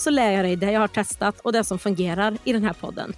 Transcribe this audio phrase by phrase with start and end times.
[0.00, 2.72] så lär jag dig det jag har testat och det som fungerar i den här
[2.72, 3.12] podden.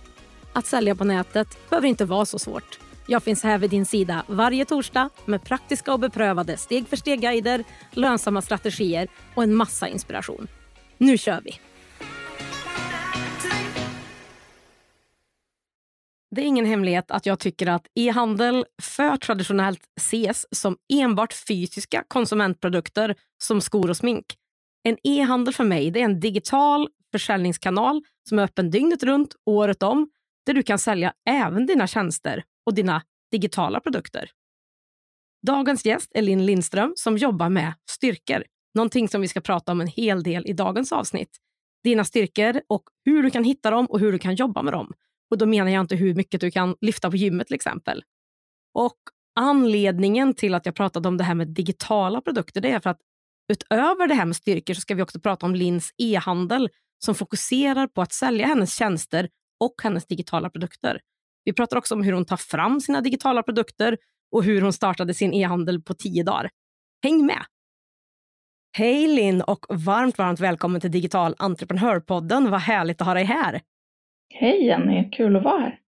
[0.53, 2.79] Att sälja på nätet behöver inte vara så svårt.
[3.07, 7.65] Jag finns här vid din sida varje torsdag med praktiska och beprövade steg för steg-guider,
[7.91, 10.49] lönsamma strategier och en massa inspiration.
[10.99, 11.61] Nu kör vi!
[16.31, 22.05] Det är ingen hemlighet att jag tycker att e-handel för traditionellt ses som enbart fysiska
[22.09, 24.27] konsumentprodukter som skor och smink.
[24.83, 29.83] En e-handel för mig det är en digital försäljningskanal som är öppen dygnet runt, året
[29.83, 30.11] om,
[30.47, 34.31] där du kan sälja även dina tjänster och dina digitala produkter.
[35.47, 38.45] Dagens gäst är Linn Lindström som jobbar med styrkor.
[38.75, 41.37] Någonting som vi ska prata om en hel del i dagens avsnitt.
[41.85, 44.93] Dina styrkor och hur du kan hitta dem och hur du kan jobba med dem.
[45.31, 48.03] Och då menar jag inte hur mycket du kan lyfta på gymmet till exempel.
[48.75, 48.99] Och
[49.37, 53.01] anledningen till att jag pratade om det här med digitala produkter, det är för att
[53.51, 56.69] utöver det här med styrkor så ska vi också prata om Lins e-handel
[57.05, 59.29] som fokuserar på att sälja hennes tjänster
[59.61, 61.01] och hennes digitala produkter.
[61.45, 63.97] Vi pratar också om hur hon tar fram sina digitala produkter
[64.33, 66.51] och hur hon startade sin e-handel på tio dagar.
[67.03, 67.45] Häng med!
[68.77, 72.51] Hej Linn och varmt, varmt välkommen till Digital entreprenörpodden.
[72.51, 73.61] Vad härligt att ha dig här.
[74.35, 75.79] Hej Jenny, kul att vara här.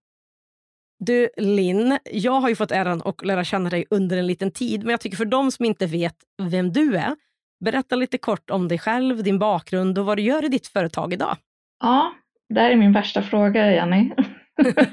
[0.99, 4.81] Du Linn, jag har ju fått äran att lära känna dig under en liten tid,
[4.81, 7.17] men jag tycker för de som inte vet vem du är,
[7.65, 11.13] berätta lite kort om dig själv, din bakgrund och vad du gör i ditt företag
[11.13, 11.37] idag.
[11.81, 12.13] Ja,
[12.55, 14.11] det här är min värsta fråga Jenny.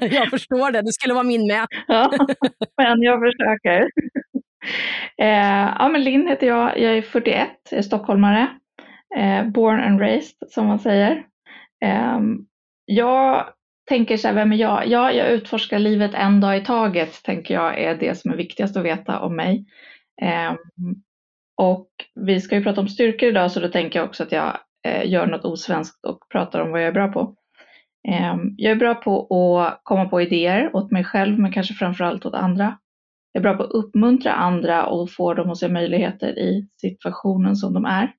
[0.00, 1.66] jag förstår det, det skulle vara min med.
[1.86, 2.12] ja,
[2.76, 3.82] men jag försöker.
[5.18, 8.48] eh, ja, men Linn heter jag, jag är 41, jag är stockholmare.
[9.16, 11.24] Eh, born and raised som man säger.
[11.84, 12.20] Eh,
[12.84, 13.46] jag
[13.88, 14.86] tänker så här, vem är jag?
[14.86, 18.76] Ja, jag utforskar livet en dag i taget, tänker jag är det som är viktigast
[18.76, 19.66] att veta om mig.
[21.60, 24.58] Och vi ska ju prata om styrkor idag, så då tänker jag också att jag
[24.86, 27.34] eh, gör något osvenskt och pratar om vad jag är bra på.
[28.08, 32.26] Eh, jag är bra på att komma på idéer åt mig själv, men kanske framförallt
[32.26, 32.78] åt andra.
[33.32, 37.56] Jag är bra på att uppmuntra andra och få dem att se möjligheter i situationen
[37.56, 38.12] som de är.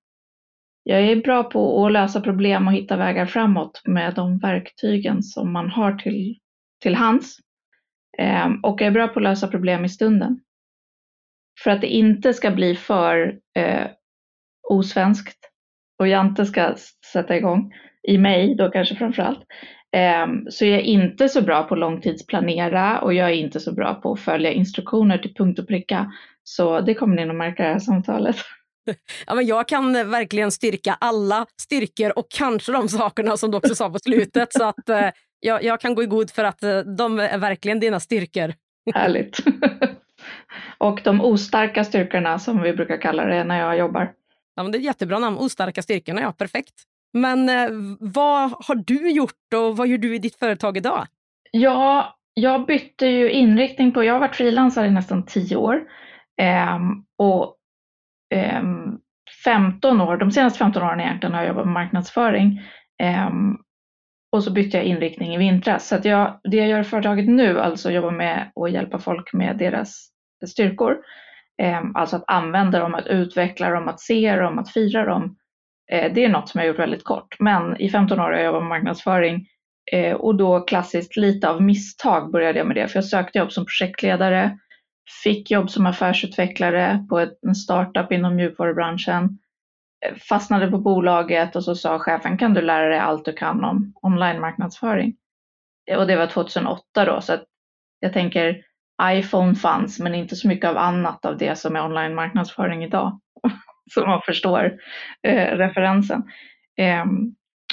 [0.84, 5.54] Jag är bra på att lösa problem och hitta vägar framåt med de verktygen som
[5.54, 6.38] man har till,
[6.82, 7.38] till hands.
[8.18, 10.40] Eh, och jag är bra på att lösa problem i stunden.
[11.64, 13.88] För att det inte ska bli för eh,
[14.70, 15.38] osvenskt
[16.00, 16.76] och jag inte ska
[17.14, 17.74] sätta igång,
[18.08, 19.44] i mig då kanske framförallt,
[19.96, 23.96] eh, så jag är inte så bra på långtidsplanera och jag är inte så bra
[23.96, 26.12] på att följa instruktioner till punkt och pricka.
[26.44, 28.36] Så det kommer ni nog märka i det här samtalet.
[29.28, 33.58] Ja, men jag kan eh, verkligen styrka alla styrkor och kanske de sakerna som du
[33.58, 34.54] också sa på slutet.
[34.54, 35.10] så att eh,
[35.40, 38.54] jag, jag, kan gå i god för att eh, de är verkligen dina styrkor.
[38.94, 39.38] Härligt.
[40.78, 44.14] och de ostarka styrkorna som vi brukar kalla det när jag jobbar.
[44.56, 46.74] Ja, men det är ett jättebra namn, ostarka styrkorna, ja perfekt.
[47.14, 51.08] Men eh, vad har du gjort och vad gör du i ditt företag idag?
[51.52, 55.84] Ja, jag bytte ju inriktning på, jag har varit frilansare i nästan tio år.
[56.42, 56.80] Eh,
[57.18, 57.58] och
[59.44, 62.62] 15 ehm, år, de senaste 15 åren egentligen har jag jobbat med marknadsföring.
[64.32, 65.88] Och så bytte jag inriktning i vintras.
[65.88, 69.34] Så att jag, det jag gör i företaget nu, alltså jobba med att hjälpa folk
[69.34, 70.10] med deras
[70.48, 70.98] styrkor.
[71.62, 75.36] eh, alltså att använda dem, att utveckla dem, att se dem, att fira dem.
[75.92, 77.36] Eh, det är något som jag har gjort väldigt kort.
[77.40, 79.48] Men i 15 år har jag jobbat med marknadsföring
[79.92, 82.88] eh, och då klassiskt lite av misstag började jag med det.
[82.88, 84.58] För jag sökte jobb som projektledare,
[85.24, 89.38] fick jobb som affärsutvecklare på en startup inom mjukvarubranschen,
[90.30, 93.94] fastnade på bolaget och så sa chefen kan du lära dig allt du kan om
[94.02, 95.16] online-marknadsföring?
[95.98, 97.44] Och det var 2008 då, så att
[98.00, 98.64] jag tänker
[99.04, 103.20] iPhone fanns men inte så mycket av annat av det som är online-marknadsföring idag.
[103.94, 104.78] så man förstår
[105.28, 106.24] eh, referensen.
[106.78, 107.06] Eh,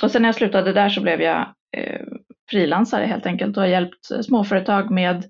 [0.03, 2.07] och sen när jag slutade där så blev jag eh,
[2.51, 5.25] frilansare helt enkelt och har hjälpt småföretag med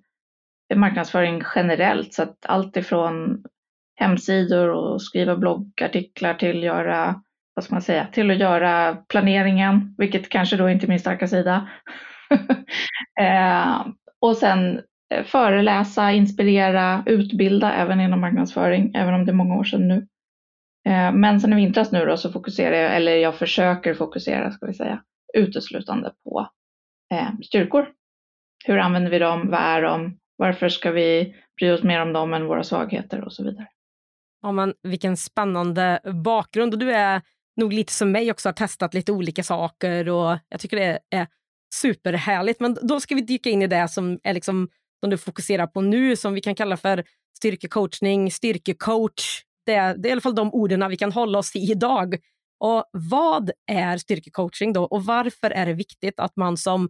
[0.75, 2.15] marknadsföring generellt.
[2.15, 3.45] Så att allt ifrån
[3.99, 7.23] hemsidor och skriva bloggartiklar till göra,
[7.55, 11.29] vad ska man säga, till att göra planeringen, vilket kanske då inte är min starka
[11.29, 11.69] sida.
[13.21, 13.87] eh,
[14.21, 14.81] och sen
[15.15, 20.07] eh, föreläsa, inspirera, utbilda även inom marknadsföring, även om det är många år sedan nu.
[20.89, 24.67] Eh, men sen i vintras nu då så fokuserar jag, eller jag försöker fokusera ska
[24.67, 25.03] vi säga,
[25.35, 26.49] uteslutande på
[27.15, 27.89] eh, styrkor.
[28.65, 29.51] Hur använder vi dem?
[29.51, 30.19] Vad är de?
[30.37, 33.67] Varför ska vi bry oss mer om dem än våra svagheter och så vidare.
[34.43, 36.73] Ja, men vilken spännande bakgrund.
[36.73, 37.23] Och du är
[37.57, 41.27] nog lite som mig också, har testat lite olika saker och jag tycker det är
[41.75, 42.61] superhärligt.
[42.61, 44.69] Men då ska vi dyka in i det som, är liksom,
[45.01, 47.05] som du fokuserar på nu, som vi kan kalla för
[47.37, 49.43] styrkecoachning, styrkecoach.
[49.67, 52.17] Det, det är i alla fall de orden vi kan hålla oss i idag.
[52.61, 56.89] Och Vad är styrkecoaching då och varför är det viktigt att man som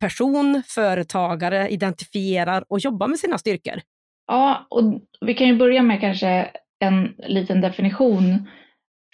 [0.00, 3.80] person, företagare identifierar och jobbar med sina styrkor?
[4.26, 4.82] Ja, och
[5.20, 8.48] vi kan ju börja med kanske en liten definition.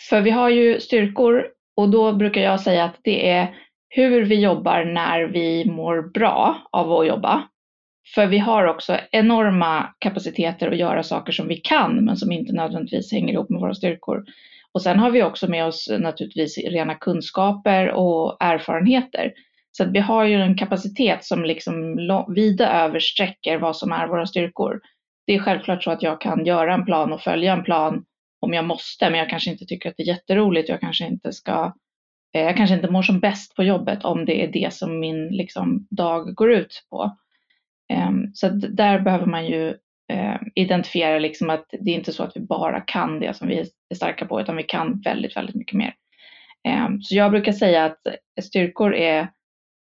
[0.08, 3.54] För vi har ju styrkor och då brukar jag säga att det är
[3.88, 7.48] hur vi jobbar när vi mår bra av att jobba.
[8.14, 12.52] För vi har också enorma kapaciteter att göra saker som vi kan men som inte
[12.52, 14.24] nödvändigtvis hänger ihop med våra styrkor.
[14.72, 19.32] Och sen har vi också med oss naturligtvis rena kunskaper och erfarenheter.
[19.72, 21.96] Så att vi har ju en kapacitet som liksom
[22.34, 24.80] vida översträcker vad som är våra styrkor.
[25.26, 28.04] Det är självklart så att jag kan göra en plan och följa en plan
[28.40, 30.68] om jag måste, men jag kanske inte tycker att det är jätteroligt.
[30.68, 31.72] Jag kanske inte ska,
[32.34, 35.28] eh, jag kanske inte mår som bäst på jobbet om det är det som min
[35.28, 37.16] liksom, dag går ut på.
[37.92, 39.68] Eh, så där behöver man ju
[40.12, 43.58] eh, identifiera liksom att det är inte så att vi bara kan det som vi
[43.90, 45.94] är starka på, utan vi kan väldigt, väldigt mycket mer.
[46.68, 48.00] Ehm, så jag brukar säga att
[48.42, 49.28] styrkor är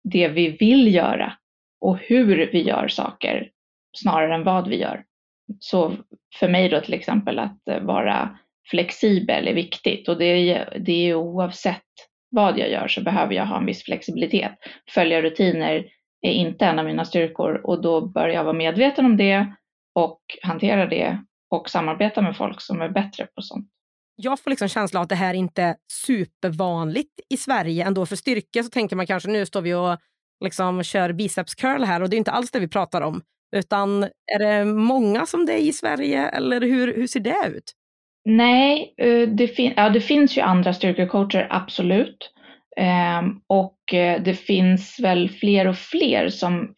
[0.04, 1.34] det vi vill göra
[1.82, 3.50] och hur vi gör saker
[3.98, 5.04] snarare än vad vi gör.
[5.60, 5.98] Så
[6.40, 8.38] för mig då till exempel att eh, vara
[8.70, 11.84] flexibel är viktigt och det är, det är oavsett
[12.30, 14.52] vad jag gör så behöver jag ha en viss flexibilitet.
[14.94, 15.86] Följa rutiner
[16.22, 19.54] är inte en av mina styrkor och då bör jag vara medveten om det
[19.96, 23.68] och hantera det och samarbeta med folk som är bättre på sånt.
[24.16, 25.76] Jag får liksom känslan av att det här inte är
[26.06, 28.06] supervanligt i Sverige ändå.
[28.06, 29.98] För styrka så tänker man kanske nu står vi och
[30.44, 33.22] liksom kör biceps curl här och det är inte alls det vi pratar om.
[33.56, 37.74] Utan är det många som det är i Sverige eller hur, hur ser det ut?
[38.26, 42.32] Nej, eh, det, fin ja, det finns ju andra styrkecoacher, absolut.
[43.20, 46.74] Um, och eh, det finns väl fler och fler som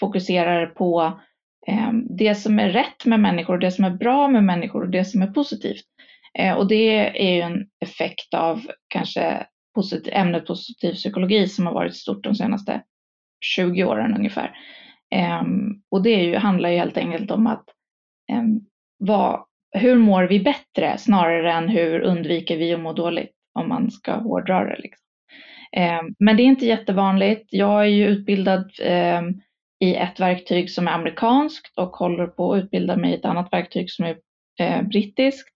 [0.00, 1.20] fokuserar på
[1.68, 5.04] um, det som är rätt med människor, det som är bra med människor och det
[5.04, 5.84] som är positivt.
[6.42, 6.88] Uh, och det
[7.28, 12.34] är ju en effekt av kanske positiv, ämnet positiv psykologi som har varit stort de
[12.34, 12.82] senaste
[13.44, 14.54] 20 åren ungefär.
[15.10, 17.64] Ehm, och det ju, handlar ju helt enkelt om att
[18.32, 18.60] ehm,
[18.98, 23.90] vad, hur mår vi bättre snarare än hur undviker vi att må dåligt om man
[23.90, 24.78] ska hårdra det.
[24.78, 25.04] Liksom.
[25.72, 27.46] Ehm, men det är inte jättevanligt.
[27.50, 28.70] Jag är ju utbildad
[29.80, 33.52] i ett verktyg som är amerikanskt och håller på att utbilda mig i ett annat
[33.52, 34.16] verktyg som är
[34.60, 35.48] eh, brittiskt.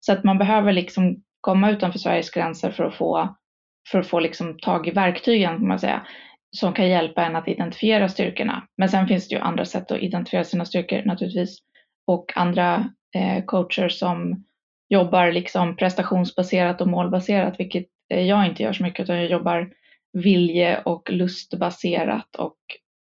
[0.00, 3.36] Så att man behöver liksom komma utanför Sveriges gränser för att få,
[3.90, 6.06] för att få liksom tag i verktygen kan man säga
[6.54, 8.66] som kan hjälpa en att identifiera styrkorna.
[8.76, 11.58] Men sen finns det ju andra sätt att identifiera sina styrkor naturligtvis
[12.06, 14.44] och andra eh, coacher som
[14.88, 19.72] jobbar liksom prestationsbaserat och målbaserat, vilket eh, jag inte gör så mycket utan jag jobbar
[20.12, 22.56] vilje och lustbaserat och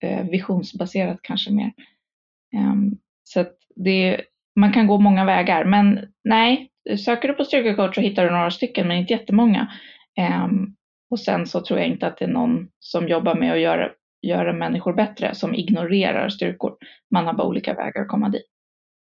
[0.04, 1.72] eh, visionsbaserat kanske mer.
[2.56, 4.22] Um, så att det,
[4.56, 6.70] man kan gå många vägar, men nej,
[7.06, 9.72] söker du på styrkecoach så hittar du några stycken, men inte jättemånga.
[10.44, 10.76] Um,
[11.10, 13.90] och sen så tror jag inte att det är någon som jobbar med att göra,
[14.22, 16.78] göra människor bättre som ignorerar styrkor.
[17.12, 18.46] Man har bara olika vägar att komma dit.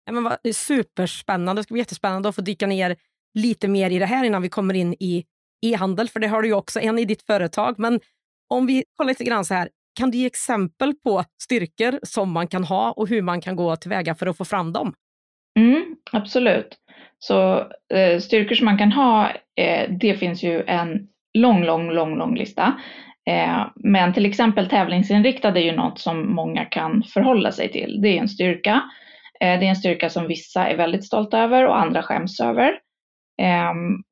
[0.05, 1.59] Ja, men vad, det är superspännande.
[1.59, 2.95] Det ska bli jättespännande att få dyka ner
[3.33, 5.25] lite mer i det här innan vi kommer in i
[5.61, 7.75] e-handel, för det har du ju också en i ditt företag.
[7.79, 7.99] Men
[8.49, 12.47] om vi kollar lite grann så här, kan du ge exempel på styrkor som man
[12.47, 14.93] kan ha och hur man kan gå tillväga för att få fram dem?
[15.59, 16.77] Mm, absolut.
[17.19, 22.17] Så eh, styrkor som man kan ha, eh, det finns ju en lång, lång, lång,
[22.17, 22.73] lång lista.
[23.25, 28.01] Eh, men till exempel tävlingsinriktad är ju något som många kan förhålla sig till.
[28.01, 28.81] Det är en styrka.
[29.39, 32.79] Eh, det är en styrka som vissa är väldigt stolta över och andra skäms över.
[33.41, 34.03] Ehm,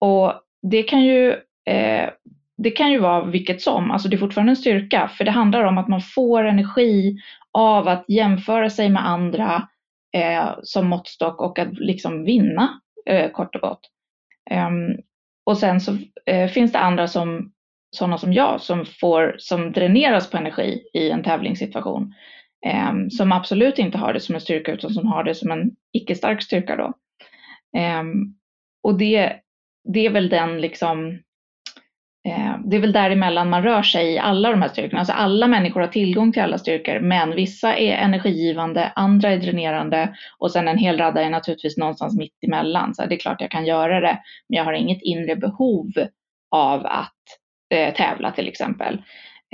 [0.00, 1.30] och det kan ju
[1.66, 2.10] eh,
[2.58, 5.64] det kan ju vara vilket som, alltså det är fortfarande en styrka, för det handlar
[5.64, 7.16] om att man får energi
[7.52, 9.68] av att jämföra sig med andra
[10.62, 12.80] som måttstock och att liksom vinna,
[13.32, 13.80] kort och gott.
[14.50, 14.96] Ehm,
[15.44, 15.96] och sen så
[16.26, 17.52] eh, finns det andra som
[17.96, 22.14] sådana som jag som, får, som dräneras på energi i en tävlingssituation.
[22.66, 25.70] Eh, som absolut inte har det som en styrka utan som har det som en
[25.92, 26.92] icke-stark styrka då.
[27.80, 28.02] Eh,
[28.82, 29.36] och det,
[29.92, 31.18] det är väl den liksom
[32.28, 34.98] Eh, det är väl däremellan man rör sig i alla de här styrkorna.
[34.98, 40.14] Alltså alla människor har tillgång till alla styrkor, men vissa är energigivande, andra är dränerande
[40.38, 42.94] och sen en hel radda är naturligtvis någonstans mitt emellan.
[42.94, 45.90] Så det är klart jag kan göra det, men jag har inget inre behov
[46.50, 47.22] av att
[47.74, 48.94] eh, tävla till exempel.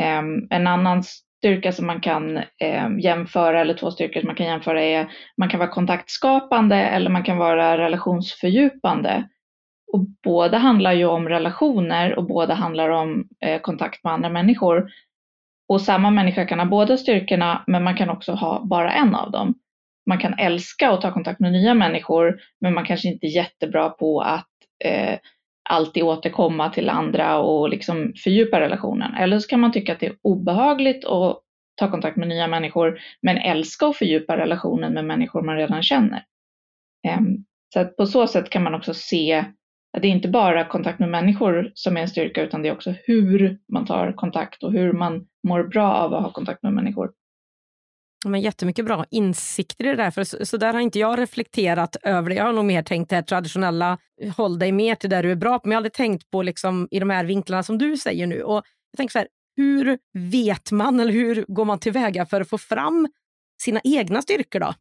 [0.00, 1.02] Eh, en annan
[1.38, 5.48] styrka som man kan eh, jämföra, eller två styrkor som man kan jämföra är, man
[5.48, 9.28] kan vara kontaktskapande eller man kan vara relationsfördjupande.
[9.92, 14.90] Och båda handlar ju om relationer och båda handlar om eh, kontakt med andra människor.
[15.68, 19.30] Och samma människa kan ha båda styrkorna, men man kan också ha bara en av
[19.30, 19.54] dem.
[20.07, 23.90] Man kan älska och ta kontakt med nya människor, men man kanske inte är jättebra
[23.90, 24.49] på att
[24.85, 25.18] eh,
[25.71, 29.14] alltid återkomma till andra och liksom fördjupa relationen.
[29.14, 31.40] Eller så kan man tycka att det är obehagligt att
[31.76, 36.25] ta kontakt med nya människor, men älska och fördjupa relationen med människor man redan känner.
[37.09, 37.21] Eh,
[37.75, 39.45] så att på så sätt kan man också se
[39.92, 42.95] det är inte bara kontakt med människor som är en styrka, utan det är också
[43.04, 47.11] hur man tar kontakt och hur man mår bra av att ha kontakt med människor.
[48.26, 51.97] Men jättemycket bra insikter i det där, för så, så, där har inte jag reflekterat
[52.02, 52.35] över det.
[52.35, 53.99] Jag har nog mer tänkt det traditionella,
[54.37, 56.42] håll dig mer till det du är bra på, men jag har aldrig tänkt på
[56.42, 58.42] liksom, i de här vinklarna som du säger nu.
[58.42, 58.57] Och
[58.92, 62.59] jag tänker så här, hur vet man eller hur går man tillväga för att få
[62.59, 63.09] fram
[63.62, 64.75] sina egna styrkor då?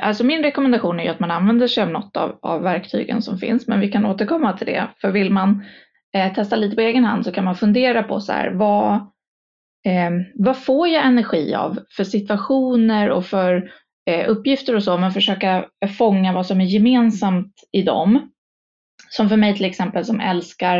[0.00, 3.66] Alltså min rekommendation är att man använder sig av något av, av verktygen som finns,
[3.66, 4.88] men vi kan återkomma till det.
[5.00, 5.64] För vill man
[6.14, 8.94] eh, testa lite på egen hand så kan man fundera på så här, vad,
[9.86, 13.70] eh, vad får jag energi av för situationer och för
[14.10, 15.66] eh, uppgifter och så, men försöka
[15.98, 18.30] fånga vad som är gemensamt i dem.
[19.10, 20.78] Som för mig till exempel som älskar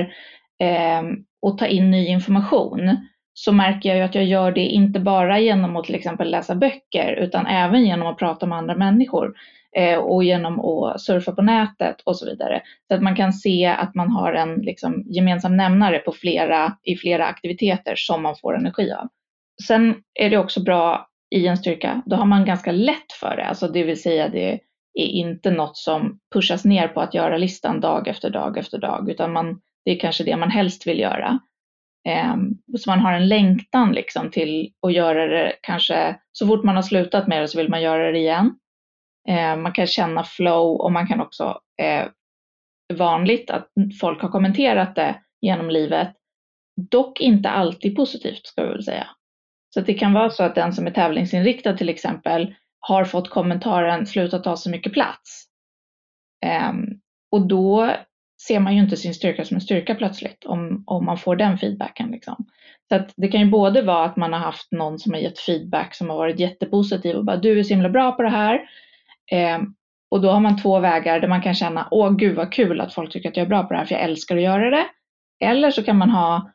[0.63, 1.03] eh,
[1.47, 2.97] att ta in ny information
[3.39, 6.55] så märker jag ju att jag gör det inte bara genom att till exempel läsa
[6.55, 9.35] böcker utan även genom att prata med andra människor
[9.77, 12.63] eh, och genom att surfa på nätet och så vidare.
[12.89, 16.97] Så att man kan se att man har en liksom, gemensam nämnare på flera, i
[16.97, 19.09] flera aktiviteter som man får energi av.
[19.67, 23.45] Sen är det också bra i en styrka, då har man ganska lätt för det,
[23.45, 24.53] alltså det vill säga det
[24.95, 29.11] är inte något som pushas ner på att göra listan dag efter dag efter dag,
[29.11, 31.39] utan man, det är kanske det man helst vill göra.
[32.05, 36.77] Ehm, så man har en längtan liksom till att göra det kanske så fort man
[36.77, 38.59] har slutat med det så vill man göra det igen.
[39.29, 42.07] Ehm, man kan känna flow och man kan också eh,
[42.95, 43.69] vanligt att
[44.01, 46.09] folk har kommenterat det genom livet.
[46.91, 49.07] Dock inte alltid positivt ska vi väl säga.
[49.75, 54.07] Så det kan vara så att den som är tävlingsinriktad till exempel har fått kommentaren
[54.07, 55.45] sluta ta så mycket plats.
[56.47, 56.87] Ehm,
[57.31, 57.97] och då
[58.47, 61.59] ser man ju inte sin styrka som en styrka plötsligt om, om man får den
[61.59, 62.11] feedbacken.
[62.11, 62.47] Liksom.
[62.89, 65.39] Så att det kan ju både vara att man har haft någon som har gett
[65.39, 68.61] feedback som har varit jättepositiv och bara du är så himla bra på det här.
[69.33, 69.59] Eh,
[70.11, 72.95] och då har man två vägar där man kan känna åh gud vad kul att
[72.95, 74.87] folk tycker att jag är bra på det här för jag älskar att göra det.
[75.45, 76.53] Eller så kan man ha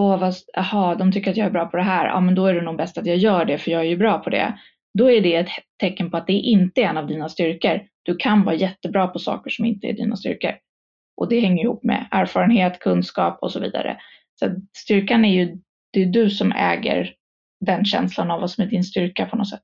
[0.00, 2.46] åh vad, aha, de tycker att jag är bra på det här, ja men då
[2.46, 4.58] är det nog bäst att jag gör det för jag är ju bra på det.
[4.98, 5.48] Då är det ett
[5.80, 7.80] tecken på att det inte är en av dina styrkor.
[8.02, 10.52] Du kan vara jättebra på saker som inte är dina styrkor.
[11.16, 13.96] Och det hänger ihop med erfarenhet, kunskap och så vidare.
[14.40, 15.58] Så styrkan är ju,
[15.92, 17.14] det är du som äger
[17.60, 19.62] den känslan av vad som är din styrka på något sätt.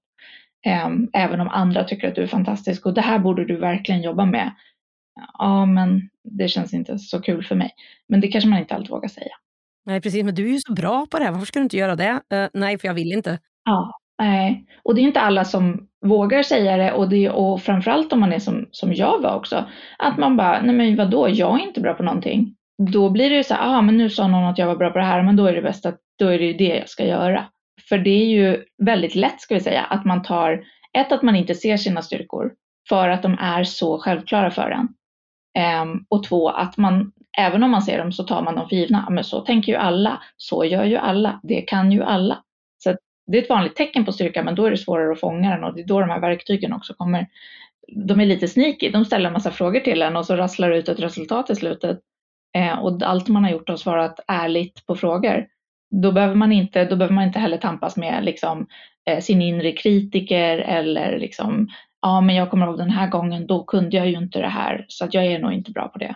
[0.87, 4.03] Um, även om andra tycker att du är fantastisk och det här borde du verkligen
[4.03, 4.53] jobba med.
[5.39, 7.71] Ja, men det känns inte så kul för mig.
[8.09, 9.35] Men det kanske man inte alltid vågar säga.
[9.87, 10.25] Nej, precis.
[10.25, 11.33] Men du är ju så bra på det här.
[11.33, 12.13] Varför ska du inte göra det?
[12.35, 13.39] Uh, nej, för jag vill inte.
[13.65, 14.67] Ja, nej.
[14.83, 18.33] Och det är inte alla som vågar säga det och, det, och framförallt om man
[18.33, 19.65] är som, som jag var också,
[19.99, 22.55] att man bara, nej men vadå, jag är inte bra på någonting.
[22.93, 24.91] Då blir det ju så här, ah, men nu sa någon att jag var bra
[24.91, 26.89] på det här, men då är det bäst att, då är det ju det jag
[26.89, 27.45] ska göra.
[27.89, 30.65] För det är ju väldigt lätt, ska vi säga, att man tar,
[30.99, 32.53] ett att man inte ser sina styrkor
[32.89, 34.89] för att de är så självklara för en.
[35.59, 38.77] Ehm, och två, att man, även om man ser dem så tar man dem för
[38.77, 39.11] givna.
[39.11, 42.39] Men så tänker ju alla, så gör ju alla, det kan ju alla
[43.27, 45.65] det är ett vanligt tecken på styrka men då är det svårare att fånga den
[45.65, 47.27] och det är då de här verktygen också kommer.
[47.93, 50.89] De är lite sneaky, de ställer en massa frågor till en och så rasslar ut
[50.89, 52.01] ett resultat i slutet.
[52.57, 55.47] Eh, och allt man har gjort har svarat ärligt på frågor.
[56.03, 58.67] Då behöver man inte, då behöver man inte heller tampas med liksom,
[59.11, 61.69] eh, sin inre kritiker eller liksom,
[62.03, 64.85] ja men jag kommer ihåg den här gången, då kunde jag ju inte det här
[64.89, 66.15] så att jag är nog inte bra på det.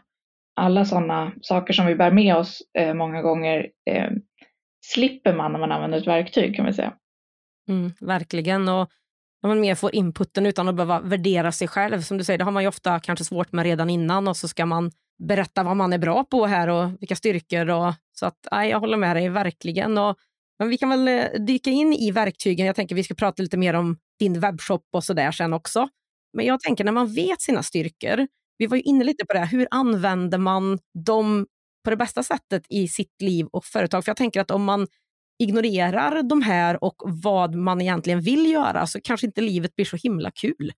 [0.57, 4.11] Alla sådana saker som vi bär med oss eh, många gånger eh,
[4.93, 6.93] slipper man när man använder ett verktyg kan man säga.
[7.69, 8.69] Mm, verkligen.
[8.69, 8.91] Och
[9.43, 12.03] när man mer får inputen utan att behöva värdera sig själv.
[12.03, 14.49] Som du säger, det har man ju ofta kanske svårt med redan innan och så
[14.49, 17.71] ska man berätta vad man är bra på här och vilka styrkor.
[17.71, 19.99] Och, så att, nej, jag håller med dig verkligen.
[19.99, 20.17] Och,
[20.59, 22.67] men vi kan väl eh, dyka in i verktygen.
[22.67, 25.89] Jag tänker vi ska prata lite mer om din webbshop och så där sen också.
[26.33, 28.27] Men jag tänker när man vet sina styrkor,
[28.59, 31.47] vi var ju inne lite på det, hur använder man dem
[31.87, 34.05] på det bästa sättet i sitt liv och företag?
[34.05, 34.87] För jag tänker att om man
[35.39, 39.97] ignorerar de här och vad man egentligen vill göra så kanske inte livet blir så
[39.97, 40.73] himla kul.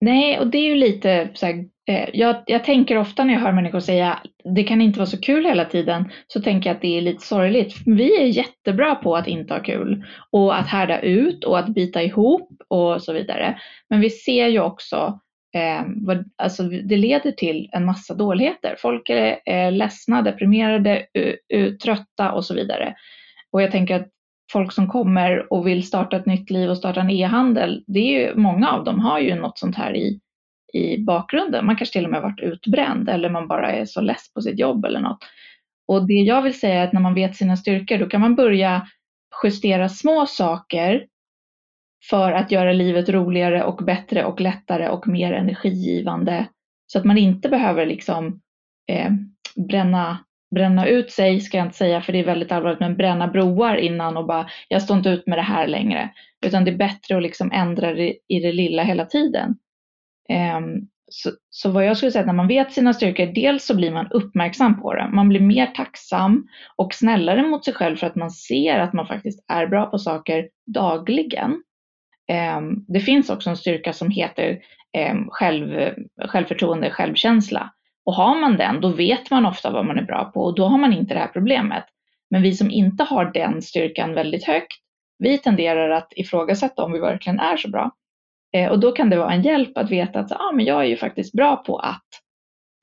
[0.00, 3.40] Nej, och det är ju lite så här eh, jag, jag tänker ofta när jag
[3.40, 4.18] hör människor säga
[4.54, 7.26] det kan inte vara så kul hela tiden, så tänker jag att det är lite
[7.26, 7.74] sorgligt.
[7.86, 12.02] Vi är jättebra på att inte ha kul och att härda ut och att bita
[12.02, 13.58] ihop och så vidare.
[13.90, 15.20] Men vi ser ju också
[15.56, 18.76] eh, vad, alltså det leder till en massa dåligheter.
[18.78, 21.06] Folk är eh, ledsna, deprimerade,
[21.82, 22.94] trötta och så vidare.
[23.50, 24.08] Och jag tänker att
[24.52, 28.20] folk som kommer och vill starta ett nytt liv och starta en e-handel, det är
[28.20, 30.20] ju, många av dem har ju något sånt här i,
[30.72, 31.66] i bakgrunden.
[31.66, 34.58] Man kanske till och med varit utbränd eller man bara är så less på sitt
[34.58, 35.18] jobb eller något.
[35.88, 38.34] Och det jag vill säga är att när man vet sina styrkor, då kan man
[38.34, 38.86] börja
[39.44, 41.06] justera små saker
[42.10, 46.46] för att göra livet roligare och bättre och lättare och mer energigivande.
[46.86, 48.40] Så att man inte behöver liksom
[48.88, 49.10] eh,
[49.68, 50.18] bränna
[50.54, 53.76] bränna ut sig, ska jag inte säga för det är väldigt allvarligt, men bränna broar
[53.76, 56.10] innan och bara, jag står inte ut med det här längre.
[56.46, 59.56] Utan det är bättre att liksom ändra det i det lilla hela tiden.
[60.28, 60.60] Eh,
[61.10, 64.06] så, så, vad jag skulle säga, när man vet sina styrkor, dels så blir man
[64.10, 65.08] uppmärksam på det.
[65.12, 69.06] Man blir mer tacksam och snällare mot sig själv för att man ser att man
[69.06, 71.62] faktiskt är bra på saker dagligen.
[72.28, 74.58] Ehm, det finns också en styrka som heter
[74.92, 75.94] ehm, själv,
[76.28, 77.72] självförtroende, självkänsla.
[78.04, 80.66] Och har man den, då vet man ofta vad man är bra på och då
[80.66, 81.84] har man inte det här problemet.
[82.30, 84.72] Men vi som inte har den styrkan väldigt högt,
[85.18, 87.90] vi tenderar att ifrågasätta om vi verkligen är så bra.
[88.52, 90.86] Eh, och då kan det vara en hjälp att veta att ah, men jag är
[90.86, 92.06] ju faktiskt bra på att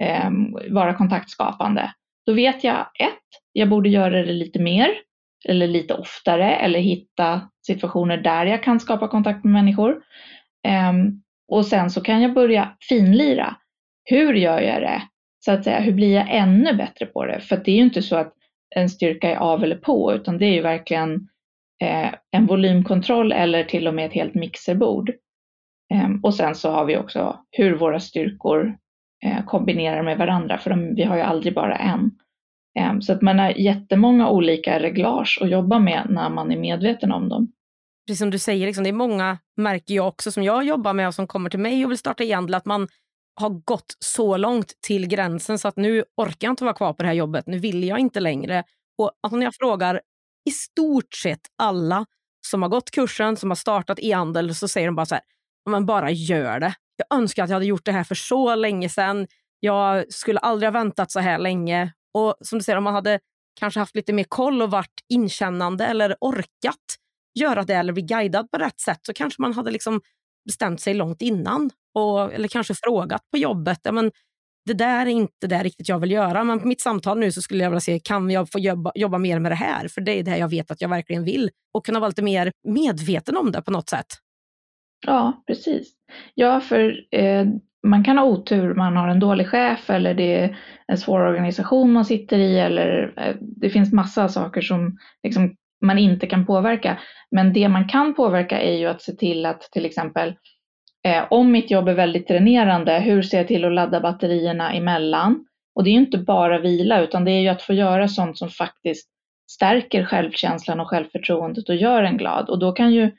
[0.04, 0.30] eh,
[0.70, 1.94] vara kontaktskapande.
[2.26, 3.24] Då vet jag ett,
[3.54, 4.90] jag borde göra det lite mer
[5.50, 10.02] eller lite oftare eller hitta situationer där jag kan skapa kontakt med människor.
[10.68, 13.56] Ehm, och sen så kan jag börja finlira.
[14.04, 15.02] Hur gör jag det?
[15.46, 17.40] så att säga, hur blir jag ännu bättre på det?
[17.40, 18.34] För det är ju inte så att
[18.76, 21.28] en styrka är av eller på, utan det är ju verkligen
[21.82, 25.10] eh, en volymkontroll eller till och med ett helt mixerbord.
[25.94, 28.78] Eh, och sen så har vi också hur våra styrkor
[29.26, 32.12] eh, kombinerar med varandra, för de, vi har ju aldrig bara en.
[32.80, 37.12] Ehm, så att man har jättemånga olika reglage att jobba med när man är medveten
[37.12, 37.52] om dem.
[38.08, 41.08] Precis som du säger, liksom, det är många märker jag också som jag jobbar med
[41.08, 42.88] och som kommer till mig och vill starta e-handel, att man
[43.36, 47.04] har gått så långt till gränsen så att nu orkar jag inte vara kvar på
[47.04, 47.48] det här jobbet.
[47.48, 48.64] Nu vill jag inte längre.
[48.98, 50.02] Och alltså när jag frågar
[50.50, 52.06] i stort sett alla
[52.48, 55.24] som har gått kursen, som har startat e-handel, så säger de bara så här,
[55.70, 56.74] men bara gör det.
[56.98, 59.28] Jag önskar att jag hade gjort det här för så länge sedan.
[59.60, 61.94] Jag skulle aldrig ha väntat så här länge.
[62.14, 63.20] Och som du säger, om man hade
[63.60, 66.98] kanske haft lite mer koll och varit inkännande eller orkat
[67.40, 70.02] göra det eller bli guidad på rätt sätt så kanske man hade liksom
[70.46, 71.70] bestämt sig långt innan.
[71.96, 73.80] Och, eller kanske frågat på jobbet.
[73.84, 74.12] Ja, men,
[74.66, 76.44] det där är inte det riktigt jag vill göra.
[76.44, 79.18] Men på mitt samtal nu så skulle jag vilja se, kan jag få jobba, jobba
[79.18, 79.88] mer med det här?
[79.88, 81.50] För det är det jag vet att jag verkligen vill.
[81.74, 84.08] Och kunna vara lite mer medveten om det på något sätt.
[85.06, 85.94] Ja, precis.
[86.34, 87.46] Ja, för eh,
[87.84, 91.92] man kan ha otur, man har en dålig chef eller det är en svår organisation
[91.92, 97.00] man sitter i eller eh, det finns massa saker som liksom, man inte kan påverka.
[97.32, 100.36] Men det man kan påverka är ju att se till att till exempel
[101.08, 105.46] eh, om mitt jobb är väldigt dränerande, hur ser jag till att ladda batterierna emellan?
[105.76, 108.38] Och det är ju inte bara vila utan det är ju att få göra sånt
[108.38, 109.10] som faktiskt
[109.52, 112.50] stärker självkänslan och självförtroendet och gör en glad.
[112.50, 113.12] Och då kan ju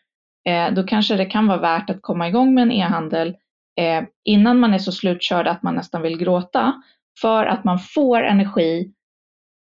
[0.49, 3.37] eh, då kanske det kan vara värt att komma igång med en e-handel
[3.77, 6.83] eh, innan man är så slutkörd att man nästan vill gråta
[7.21, 8.93] för att man får energi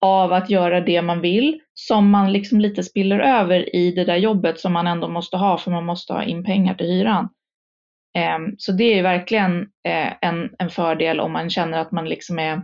[0.00, 4.16] av att göra det man vill som man liksom lite spiller över i det där
[4.16, 7.28] jobbet som man ändå måste ha för man måste ha in pengar till hyran.
[8.18, 12.38] Eh, så det är verkligen eh, en, en fördel om man känner att man liksom
[12.38, 12.62] är,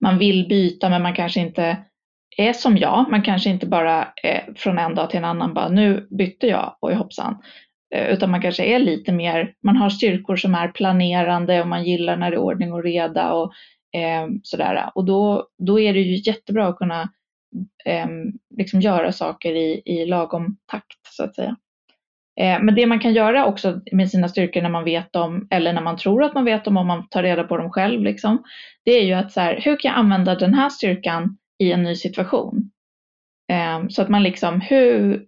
[0.00, 1.76] man vill byta men man kanske inte
[2.36, 3.10] är som jag.
[3.10, 6.76] Man kanske inte bara eh, från en dag till en annan bara nu bytte jag
[6.80, 7.42] och hoppsan.
[7.94, 11.84] Eh, utan man kanske är lite mer, man har styrkor som är planerande och man
[11.84, 13.52] gillar när det är ordning och reda och
[13.96, 14.90] eh, sådär.
[14.94, 17.02] Och då, då är det ju jättebra att kunna
[17.84, 18.06] eh,
[18.56, 21.56] liksom göra saker i, i lagom takt så att säga.
[22.40, 25.72] Eh, men det man kan göra också med sina styrkor när man vet dem, eller
[25.72, 28.42] när man tror att man vet dem, om man tar reda på dem själv, liksom,
[28.84, 31.82] det är ju att så här, hur kan jag använda den här styrkan i en
[31.82, 32.70] ny situation?
[33.52, 35.26] Ehm, så att man liksom, hur,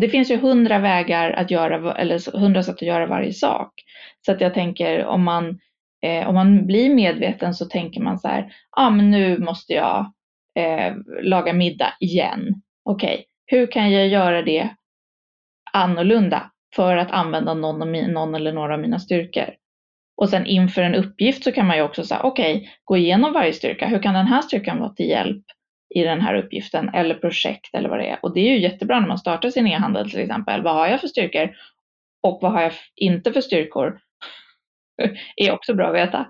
[0.00, 3.72] det finns ju hundra vägar att göra, eller hundra sätt att göra varje sak.
[4.26, 5.58] Så att jag tänker om man
[6.02, 8.40] eh, om man blir medveten så tänker man så här,
[8.76, 10.12] ja ah, men nu måste jag
[10.58, 12.62] eh, laga middag igen.
[12.84, 13.24] Okej, okay.
[13.46, 14.68] hur kan jag göra det
[15.72, 19.54] annorlunda för att använda någon, min, någon eller några av mina styrkor?
[20.16, 23.32] Och sen inför en uppgift så kan man ju också säga, okej, okay, gå igenom
[23.32, 23.86] varje styrka.
[23.86, 25.44] Hur kan den här styrkan vara till hjälp
[25.94, 28.18] i den här uppgiften eller projekt eller vad det är?
[28.22, 30.62] Och det är ju jättebra när man startar sin e-handel till exempel.
[30.62, 31.50] Vad har jag för styrkor?
[32.22, 33.98] Och vad har jag inte för styrkor?
[35.36, 36.26] är också bra att veta.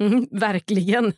[0.00, 1.12] Mm, verkligen.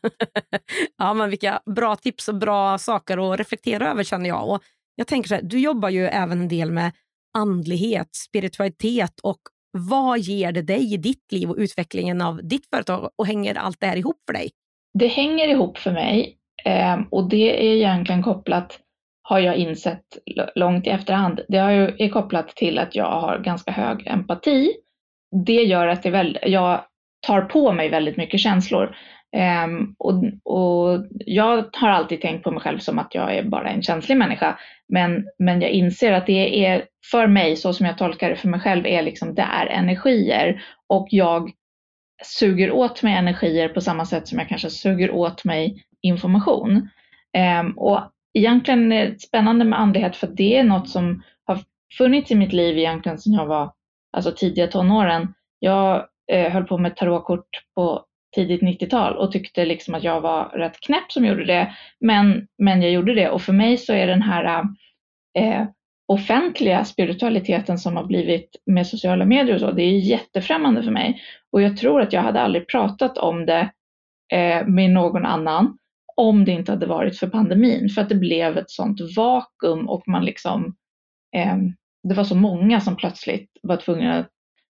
[0.99, 4.51] ja, men vilka bra tips och bra saker att reflektera över känner jag.
[4.51, 4.63] Och
[4.95, 6.93] jag tänker så här, du jobbar ju även en del med
[7.39, 9.41] andlighet, spiritualitet och
[9.73, 13.81] vad ger det dig i ditt liv och utvecklingen av ditt företag och hänger allt
[13.81, 14.51] det här ihop för dig?
[14.99, 18.79] Det hänger ihop för mig Ehm, och det är egentligen kopplat,
[19.23, 20.05] har jag insett
[20.55, 24.73] långt i efterhand, det är kopplat till att jag har ganska hög empati.
[25.47, 26.85] Det gör att det väl, jag
[27.27, 28.97] tar på mig väldigt mycket känslor.
[29.65, 33.71] Um, och, och, jag har alltid tänkt på mig själv som att jag är bara
[33.71, 34.59] en känslig människa.
[34.89, 38.49] Men, men jag inser att det är för mig, så som jag tolkar det för
[38.49, 40.63] mig själv, är liksom det är energier.
[40.87, 41.51] Och jag
[42.25, 46.89] suger åt mig energier på samma sätt som jag kanske suger åt mig information.
[47.33, 48.01] Ehm, och
[48.35, 51.59] egentligen är det spännande med andlighet för det är något som har
[51.99, 53.73] funnits i mitt liv egentligen sedan jag var
[54.13, 55.35] alltså tidiga tonåren.
[55.59, 60.45] Jag eh, höll på med tarotkort på tidigt 90-tal och tyckte liksom att jag var
[60.45, 61.75] rätt knäpp som gjorde det.
[62.01, 64.45] Men, men jag gjorde det och för mig så är den här
[65.35, 65.67] eh, eh
[66.13, 71.23] offentliga spiritualiteten som har blivit med sociala medier och så, det är jättefrämmande för mig.
[71.53, 73.71] Och jag tror att jag hade aldrig pratat om det
[74.33, 75.79] eh, med någon annan
[76.19, 77.89] om det inte hade varit för pandemin.
[77.89, 80.77] För att det blev ett sånt vakuum och man liksom,
[81.37, 81.57] eh,
[82.09, 84.25] det var så många som plötsligt var tvungna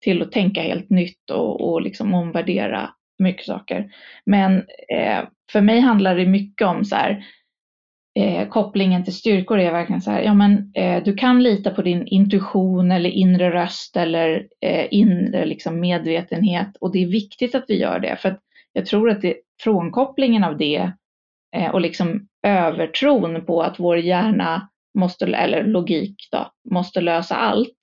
[0.04, 3.92] till att tänka helt nytt och, och liksom omvärdera mycket saker.
[4.26, 4.58] Men
[4.90, 5.20] eh,
[5.52, 7.26] för mig handlar det mycket om så här,
[8.20, 11.82] eh, kopplingen till styrkor är verkligen så här, ja men eh, du kan lita på
[11.82, 17.66] din intuition eller inre röst eller eh, inre liksom medvetenhet och det är viktigt att
[17.68, 18.40] vi gör det för att
[18.74, 20.92] jag tror att det, frånkopplingen av det
[21.56, 27.82] Eh, och liksom övertron på att vår hjärna måste, eller logik då, måste lösa allt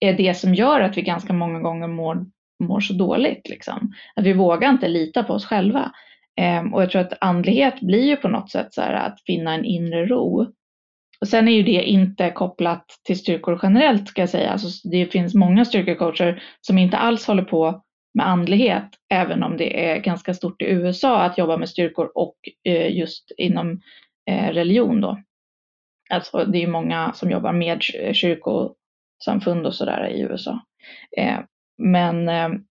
[0.00, 2.26] är det som gör att vi ganska många gånger mår,
[2.64, 3.48] mår så dåligt.
[3.48, 3.92] Liksom.
[4.16, 5.92] Att vi vågar inte lita på oss själva.
[6.36, 9.54] Ehm, och jag tror att andlighet blir ju på något sätt så här att finna
[9.54, 10.46] en inre ro.
[11.20, 14.50] Och sen är ju det inte kopplat till styrkor generellt ska jag säga.
[14.50, 17.83] Alltså, det finns många styrkecoacher som inte alls håller på
[18.14, 22.36] med andlighet, även om det är ganska stort i USA att jobba med styrkor och
[22.64, 23.80] eh, just inom
[24.30, 25.18] eh, religion då.
[26.10, 30.60] Alltså det är många som jobbar med kyrkosamfund och sådär i USA.
[31.16, 31.38] Eh,
[31.78, 32.24] men,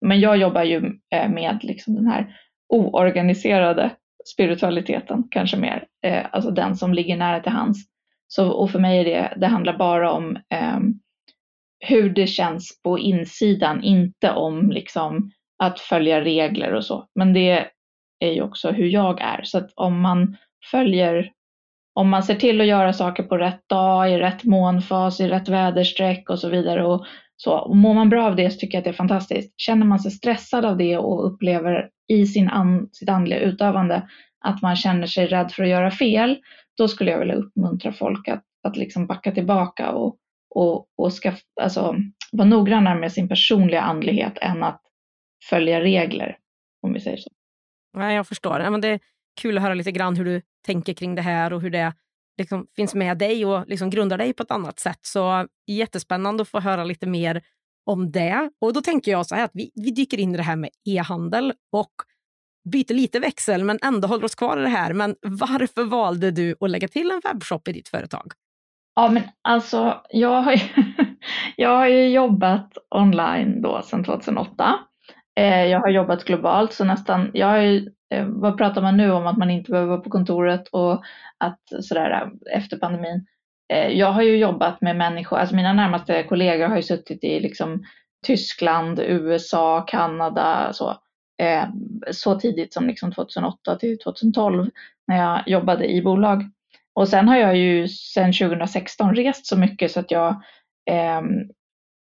[0.01, 2.37] men jag jobbar ju med liksom den här
[2.69, 3.91] oorganiserade
[4.33, 5.87] spiritualiteten kanske mer,
[6.31, 7.79] alltså den som ligger nära till hands.
[8.29, 10.79] Så, och för mig är det, det handlar bara om eh,
[11.89, 17.07] hur det känns på insidan, inte om liksom att följa regler och så.
[17.15, 17.67] Men det
[18.21, 19.43] är ju också hur jag är.
[19.43, 20.37] Så att om man
[20.71, 21.33] följer
[21.95, 25.49] om man ser till att göra saker på rätt dag, i rätt månfas, i rätt
[25.49, 26.87] väderstreck och så vidare.
[26.87, 27.53] Och så.
[27.53, 29.61] Och mår man bra av det så tycker jag att det är fantastiskt.
[29.61, 34.09] Känner man sig stressad av det och upplever i sin an, sitt andliga utövande
[34.45, 36.37] att man känner sig rädd för att göra fel,
[36.77, 40.17] då skulle jag vilja uppmuntra folk att, att liksom backa tillbaka och,
[40.57, 41.97] och, och ska, alltså,
[42.33, 44.83] vara noggrannare med sin personliga andlighet än att
[45.51, 46.37] följa regler,
[46.83, 47.31] om vi säger så.
[47.93, 48.61] Ja, jag förstår.
[48.61, 49.01] Ja, men det är
[49.41, 51.93] kul att höra lite grann hur du tänker kring det här och hur det
[52.39, 54.99] liksom finns med dig och liksom grundar dig på ett annat sätt.
[55.03, 57.43] Så jättespännande att få höra lite mer
[57.87, 58.51] om det.
[58.61, 60.71] Och då tänker jag så här att vi, vi dyker in i det här med
[60.85, 61.93] e-handel och
[62.73, 64.93] byter lite växel men ändå håller oss kvar i det här.
[64.93, 68.33] Men varför valde du att lägga till en webbshop i ditt företag?
[68.97, 70.61] Ja, men alltså jag har ju,
[71.57, 74.75] jag har ju jobbat online då sedan 2008.
[75.41, 79.13] Eh, jag har jobbat globalt så nästan, jag har ju eh, vad pratar man nu
[79.13, 81.03] om att man inte behöver vara på kontoret och
[81.39, 83.27] att sådär eh, efter pandemin.
[83.91, 87.85] Jag har ju jobbat med människor, alltså mina närmaste kollegor har ju suttit i liksom
[88.27, 90.97] Tyskland, USA, Kanada så.
[92.11, 94.71] Så tidigt som liksom 2008 till 2012
[95.07, 96.51] när jag jobbade i bolag.
[96.97, 100.31] Och sen har jag ju sedan 2016 rest så mycket så att jag
[100.91, 101.23] eh,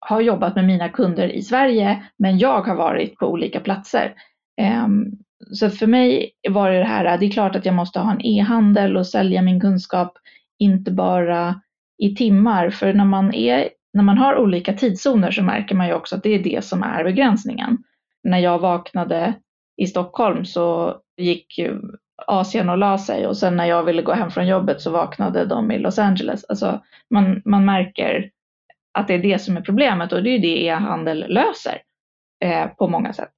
[0.00, 4.14] har jobbat med mina kunder i Sverige men jag har varit på olika platser.
[4.60, 4.86] Eh,
[5.52, 8.26] så för mig var det det här, det är klart att jag måste ha en
[8.26, 10.18] e-handel och sälja min kunskap,
[10.58, 11.60] inte bara
[11.98, 12.70] i timmar.
[12.70, 16.22] För när man, är, när man har olika tidszoner så märker man ju också att
[16.22, 17.78] det är det som är begränsningen.
[18.24, 19.34] När jag vaknade
[19.76, 21.58] i Stockholm så gick
[22.26, 25.44] Asien och la sig och sen när jag ville gå hem från jobbet så vaknade
[25.44, 26.44] de i Los Angeles.
[26.48, 28.30] Alltså man, man märker
[28.98, 31.82] att det är det som är problemet och det är det e-handel löser
[32.44, 33.30] eh, på många sätt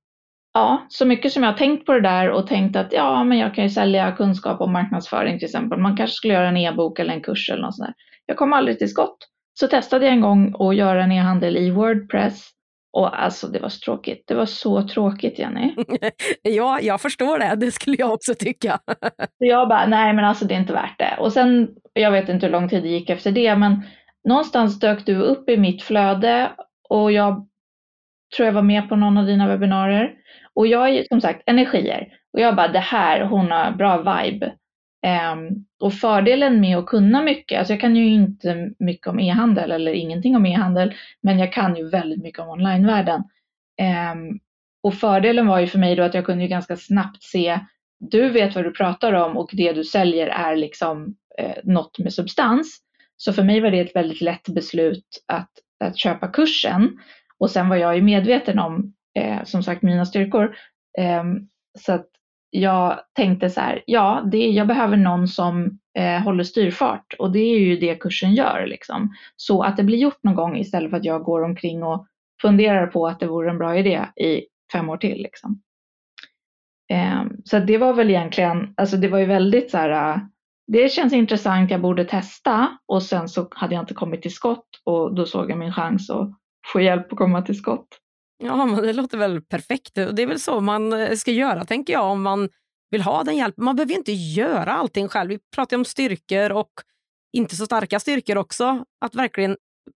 [0.58, 3.38] ja, så mycket som jag har tänkt på det där och tänkt att ja, men
[3.38, 5.78] jag kan ju sälja kunskap om marknadsföring till exempel.
[5.78, 7.94] Man kanske skulle göra en e-bok eller en kurs eller något sånt där.
[8.26, 9.16] Jag kom aldrig till skott.
[9.60, 12.50] Så testade jag en gång att göra en e-handel i Wordpress
[12.92, 14.24] och alltså det var så tråkigt.
[14.26, 15.74] Det var så tråkigt Jenny.
[16.42, 17.56] ja, jag förstår det.
[17.56, 18.78] Det skulle jag också tycka.
[19.38, 21.16] så jag bara, nej men alltså det är inte värt det.
[21.18, 23.82] Och sen, jag vet inte hur lång tid det gick efter det, men
[24.28, 26.50] någonstans dök du upp i mitt flöde
[26.88, 27.48] och jag
[28.36, 30.14] tror jag var med på någon av dina webbinarier.
[30.54, 32.08] Och jag är som sagt energier.
[32.32, 34.52] Och jag bara, det här, hon har bra vibe.
[35.06, 39.70] Um, och fördelen med att kunna mycket, alltså jag kan ju inte mycket om e-handel
[39.70, 43.22] eller ingenting om e-handel, men jag kan ju väldigt mycket om onlinevärlden.
[44.12, 44.40] Um,
[44.82, 47.60] och fördelen var ju för mig då att jag kunde ju ganska snabbt se,
[48.00, 52.12] du vet vad du pratar om och det du säljer är liksom eh, något med
[52.12, 52.78] substans.
[53.16, 55.50] Så för mig var det ett väldigt lätt beslut att,
[55.84, 56.98] att köpa kursen.
[57.38, 60.56] Och sen var jag ju medveten om, eh, som sagt, mina styrkor.
[60.98, 62.06] Ehm, så att
[62.50, 67.38] jag tänkte så här, ja, det, jag behöver någon som eh, håller styrfart och det
[67.38, 68.66] är ju det kursen gör.
[68.66, 69.14] Liksom.
[69.36, 72.06] Så att det blir gjort någon gång istället för att jag går omkring och
[72.42, 75.22] funderar på att det vore en bra idé i fem år till.
[75.22, 75.62] Liksom.
[76.92, 80.20] Eh, så det var väl egentligen, alltså det var ju väldigt så här, eh,
[80.66, 84.68] det känns intressant, jag borde testa och sen så hade jag inte kommit till skott
[84.84, 86.30] och då såg jag min chans att
[86.72, 87.88] få hjälp att komma till skott.
[88.38, 89.94] Ja, men det låter väl perfekt.
[89.94, 92.48] Det är väl så man eh, ska göra, tänker jag, om man
[92.90, 93.64] vill ha den hjälpen.
[93.64, 95.28] Man behöver inte göra allting själv.
[95.28, 96.70] Vi pratar om styrkor och
[97.32, 98.84] inte så starka styrkor också.
[99.00, 99.56] Att verkligen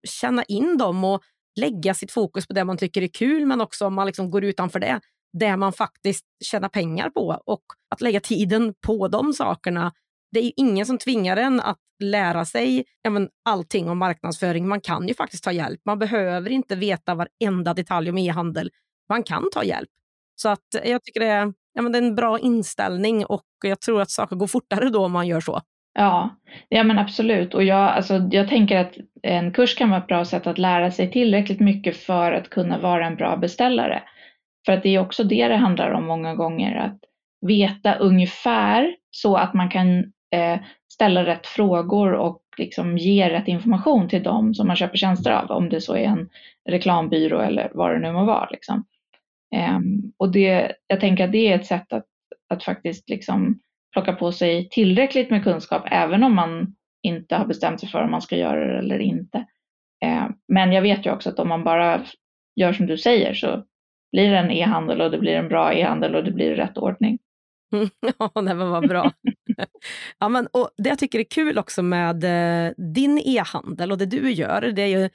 [0.09, 1.23] känna in dem och
[1.61, 4.45] lägga sitt fokus på det man tycker är kul, men också om man liksom går
[4.45, 5.01] utanför det,
[5.39, 7.43] det man faktiskt tjänar pengar på.
[7.47, 9.93] Och att lägga tiden på de sakerna.
[10.33, 14.69] Det är ingen som tvingar en att lära sig ja, men, allting om marknadsföring.
[14.69, 15.81] Man kan ju faktiskt ta hjälp.
[15.85, 18.71] Man behöver inte veta varenda detalj om e-handel.
[19.09, 19.89] Man kan ta hjälp.
[20.35, 23.45] Så att eh, jag tycker det är, ja, men det är en bra inställning och
[23.65, 25.61] jag tror att saker går fortare då om man gör så.
[25.95, 26.37] Ja,
[26.69, 27.55] ja men absolut.
[27.55, 30.91] Och jag, alltså, jag tänker att en kurs kan vara ett bra sätt att lära
[30.91, 34.03] sig tillräckligt mycket för att kunna vara en bra beställare.
[34.67, 36.99] För att det är också det det handlar om många gånger, att
[37.47, 39.99] veta ungefär så att man kan
[40.35, 40.61] eh,
[41.01, 45.51] ställa rätt frågor och liksom ge rätt information till dem som man köper tjänster av,
[45.51, 46.29] om det så är en
[46.69, 48.49] reklambyrå eller vad det nu må vara.
[48.51, 48.85] Liksom.
[49.77, 52.07] Um, och det, jag tänker att det är ett sätt att,
[52.49, 53.61] att faktiskt liksom
[53.93, 58.11] plocka på sig tillräckligt med kunskap, även om man inte har bestämt sig för om
[58.11, 59.47] man ska göra det eller inte.
[60.05, 62.03] Ehm, men jag vet ju också att om man bara
[62.57, 63.65] gör som du säger så
[64.13, 67.19] blir det en e-handel och det blir en bra e-handel och det blir rätt ordning.
[68.19, 69.13] ja, det var bra
[70.19, 74.07] ja, men, och det jag tycker är kul också med eh, din e-handel och det
[74.07, 75.11] du gör, det är ju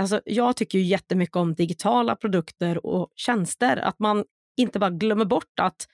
[0.00, 3.76] Alltså, jag tycker ju jättemycket om digitala produkter och tjänster.
[3.76, 4.24] Att man
[4.56, 5.86] inte bara glömmer bort att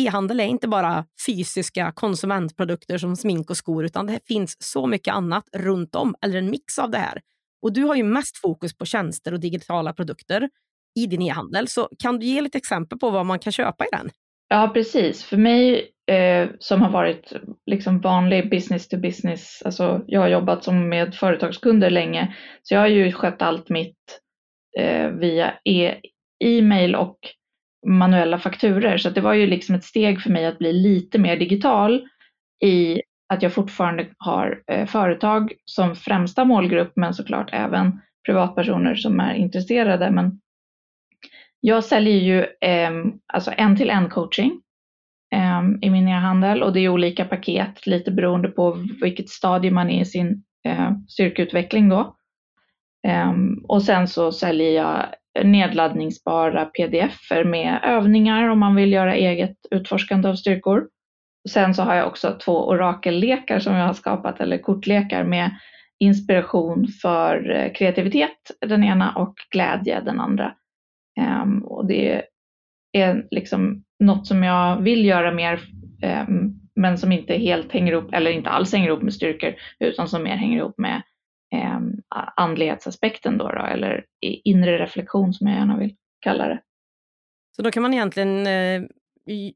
[0.00, 5.14] e-handel är inte bara fysiska konsumentprodukter som smink och skor, utan det finns så mycket
[5.14, 7.20] annat runt om, eller en mix av det här.
[7.62, 10.50] Och du har ju mest fokus på tjänster och digitala produkter
[10.94, 11.68] i din e-handel.
[11.68, 14.10] Så kan du ge lite exempel på vad man kan köpa i den?
[14.48, 15.24] Ja, precis.
[15.24, 17.32] För mig eh, som har varit
[17.66, 22.80] liksom vanlig business to business, alltså jag har jobbat som med företagskunder länge, så jag
[22.80, 24.20] har ju skött allt mitt
[24.78, 26.00] eh, via e-
[26.44, 27.18] e-mail och
[27.86, 28.98] manuella fakturer.
[28.98, 32.08] Så det var ju liksom ett steg för mig att bli lite mer digital
[32.64, 33.02] i
[33.34, 39.34] att jag fortfarande har eh, företag som främsta målgrupp, men såklart även privatpersoner som är
[39.34, 40.10] intresserade.
[40.10, 40.40] Men
[41.66, 42.90] jag säljer ju eh,
[43.32, 44.60] alltså en till en coaching
[45.34, 49.90] eh, i min e-handel och det är olika paket lite beroende på vilket stadie man
[49.90, 52.16] är i sin eh, styrkeutveckling då.
[53.06, 53.32] Eh,
[53.68, 55.06] och sen så säljer jag
[55.44, 60.88] nedladdningsbara pdf-er med övningar om man vill göra eget utforskande av styrkor.
[61.48, 65.50] Sen så har jag också två orakellekar som jag har skapat, eller kortlekar med
[65.98, 70.54] inspiration för eh, kreativitet den ena och glädje den andra.
[71.20, 72.22] Ehm, och det
[72.92, 75.60] är liksom något som jag vill göra mer,
[76.02, 80.08] ehm, men som inte helt hänger ihop, eller inte alls hänger ihop med styrkor, utan
[80.08, 81.02] som mer hänger ihop med
[81.54, 81.80] eh,
[82.36, 86.60] andlighetsaspekten då, då, eller inre reflektion som jag gärna vill kalla det.
[87.56, 88.82] Så då kan man egentligen, eh,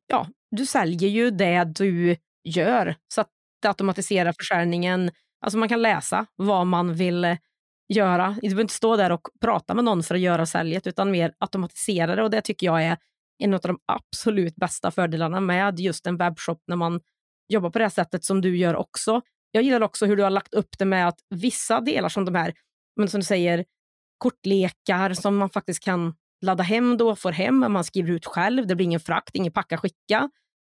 [0.06, 3.30] ja, du säljer ju det du gör, så att
[3.62, 5.10] det automatiserar försäljningen.
[5.40, 7.36] Alltså man kan läsa vad man vill
[7.88, 8.36] göra.
[8.42, 11.32] Du behöver inte stå där och prata med någon för att göra säljet, utan mer
[11.38, 12.22] automatisera det.
[12.22, 12.96] Och det tycker jag är
[13.38, 17.00] en av de absolut bästa fördelarna med just en webbshop när man
[17.48, 19.20] jobbar på det sättet som du gör också.
[19.50, 22.34] Jag gillar också hur du har lagt upp det med att vissa delar som de
[22.34, 22.54] här,
[22.96, 23.64] men som du säger,
[24.18, 28.74] kortlekar som man faktiskt kan ladda hem då, får hem, man skriver ut själv, det
[28.74, 30.30] blir ingen frakt, ingen packa, skicka.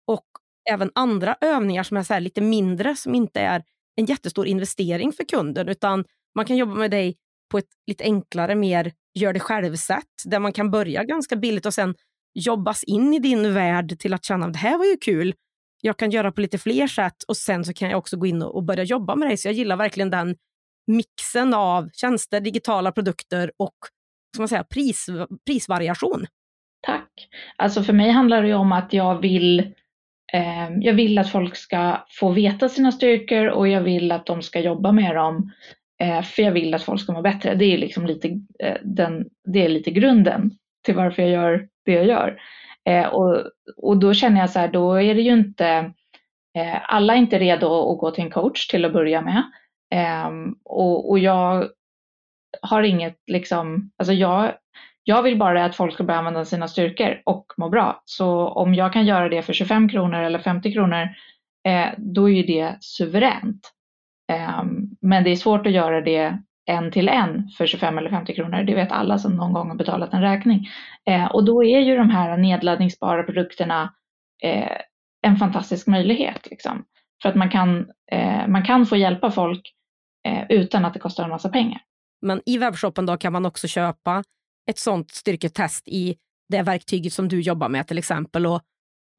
[0.07, 0.25] Och
[0.69, 3.63] även andra övningar som är så lite mindre, som inte är
[3.95, 7.17] en jättestor investering för kunden, utan man kan jobba med dig
[7.51, 11.73] på ett lite enklare, mer gör det själv-sätt där man kan börja ganska billigt och
[11.73, 11.95] sen
[12.33, 15.33] jobbas in i din värld till att känna att det här var ju kul.
[15.81, 18.41] Jag kan göra på lite fler sätt och sen så kan jag också gå in
[18.41, 19.37] och börja jobba med dig.
[19.37, 20.35] Så jag gillar verkligen den
[20.87, 23.75] mixen av tjänster, digitala produkter och
[24.33, 25.05] ska man säga, pris,
[25.45, 26.25] prisvariation.
[26.81, 27.11] Tack.
[27.55, 29.59] Alltså för mig handlar det om att jag vill,
[30.33, 34.41] eh, jag vill att folk ska få veta sina styrkor och jag vill att de
[34.41, 35.51] ska jobba med dem.
[36.01, 37.55] Eh, för jag vill att folk ska må bättre.
[37.55, 38.27] Det är, liksom lite,
[38.59, 40.51] eh, den, det är lite grunden
[40.85, 42.41] till varför jag gör det jag gör.
[42.89, 43.43] Eh, och,
[43.77, 45.93] och då känner jag så här, då är det ju inte,
[46.83, 49.43] alla är inte redo att gå till en coach till att börja med.
[49.91, 51.69] Ehm, och, och jag
[52.61, 54.53] har inget liksom, alltså jag,
[55.03, 58.01] jag vill bara att folk ska börja använda sina styrkor och må bra.
[58.05, 61.09] Så om jag kan göra det för 25 kronor eller 50 kronor,
[61.97, 63.71] då är ju det suveränt.
[64.31, 68.35] Ehm, men det är svårt att göra det en till en för 25 eller 50
[68.35, 68.63] kronor.
[68.63, 70.69] Det vet alla som någon gång har betalat en räkning.
[71.05, 73.93] Ehm, och då är ju de här nedladdningsbara produkterna
[74.43, 74.77] eh,
[75.21, 76.47] en fantastisk möjlighet.
[76.49, 76.85] Liksom.
[77.21, 79.73] För att man kan, eh, man kan få hjälpa folk
[80.27, 81.81] eh, utan att det kostar en massa pengar.
[82.21, 84.23] Men i webbshoppen då kan man också köpa
[84.69, 86.15] ett sånt styrketest i
[86.49, 88.45] det verktyget som du jobbar med till exempel.
[88.45, 88.61] Och,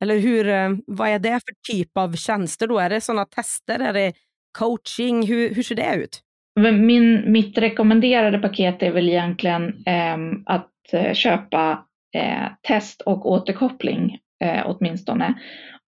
[0.03, 0.45] eller hur,
[0.87, 2.79] vad är det för typ av tjänster då?
[2.79, 3.79] Är det sådana tester?
[3.79, 4.13] Är det
[4.59, 5.27] coaching?
[5.27, 6.21] Hur, hur ser det ut?
[6.61, 10.69] Min, mitt rekommenderade paket är väl egentligen ehm, eh, att
[11.17, 11.85] köpa
[12.15, 15.35] eh, test och återkoppling eh, åtminstone.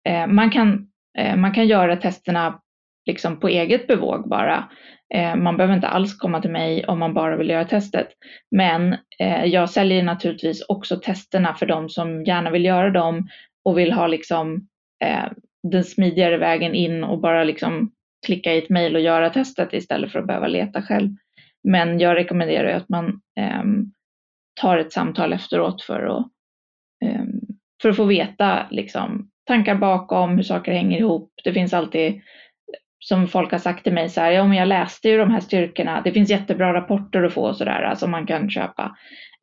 [0.09, 2.59] Eh, man, kan, eh, man kan göra testerna
[3.05, 4.69] liksom på eget bevåg bara.
[5.13, 8.07] Eh, man behöver inte alls komma till mig om man bara vill göra testet.
[8.51, 13.27] Men eh, jag säljer naturligtvis också testerna för de som gärna vill göra dem
[13.65, 14.67] och vill ha liksom
[15.03, 15.31] eh,
[15.71, 17.91] den smidigare vägen in och bara liksom
[18.25, 21.09] klicka i ett mejl och göra testet istället för att behöva leta själv.
[21.63, 23.63] Men jag rekommenderar att man eh,
[24.61, 26.27] tar ett samtal efteråt för att,
[27.05, 27.23] eh,
[27.81, 31.31] för att få veta liksom, tankar bakom, hur saker hänger ihop.
[31.43, 32.21] Det finns alltid
[32.99, 35.39] som folk har sagt till mig så här, ja men jag läste ju de här
[35.39, 38.95] styrkorna, det finns jättebra rapporter att få och så där som alltså man kan köpa.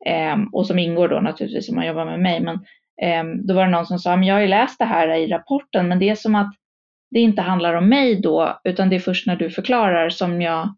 [0.05, 2.41] Eh, och som ingår då naturligtvis om man jobbar med mig.
[2.41, 2.55] Men
[3.01, 5.27] eh, då var det någon som sa, men jag har ju läst det här i
[5.27, 6.53] rapporten, men det är som att
[7.11, 10.75] det inte handlar om mig då, utan det är först när du förklarar som jag,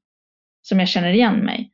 [0.62, 1.72] som jag känner igen mig.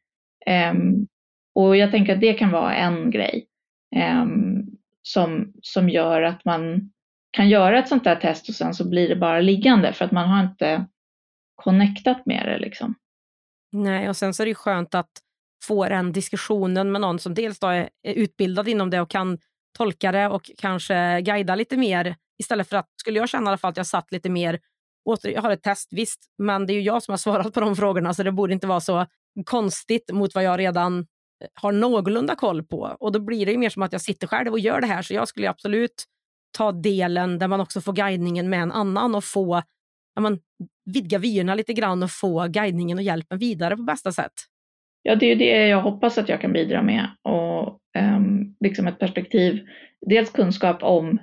[0.72, 1.08] Um,
[1.56, 3.48] och jag tänker att det kan vara en grej
[3.96, 4.66] um,
[5.02, 6.92] som, som gör att man
[7.32, 10.12] kan göra ett sånt där test och sen så blir det bara liggande för att
[10.12, 10.86] man har inte
[11.56, 12.58] connectat med det.
[12.58, 12.96] Liksom.
[13.72, 15.12] Nej, och sen så är det ju skönt att
[15.64, 19.38] få den diskussionen med någon som dels då är utbildad inom det och kan
[19.78, 23.58] tolka det och kanske guida lite mer istället för att, skulle jag känna i alla
[23.58, 24.60] fall att jag satt lite mer,
[25.10, 27.60] åter, jag har ett test visst, men det är ju jag som har svarat på
[27.60, 29.06] de frågorna så det borde inte vara så
[29.46, 32.96] konstigt mot vad jag redan eh, har någorlunda koll på.
[33.00, 35.02] Och då blir det ju mer som att jag sitter själv och gör det här
[35.02, 36.06] så jag skulle absolut
[36.58, 39.62] ta delen där man också får guidningen med en annan och få
[40.16, 40.40] ja, man,
[40.86, 44.34] vidga vyerna lite grann och få guidningen och hjälpen vidare på bästa sätt.
[45.04, 49.00] Ja, det är det jag hoppas att jag kan bidra med och um, liksom ett
[49.00, 49.68] perspektiv,
[50.06, 51.20] dels kunskap om,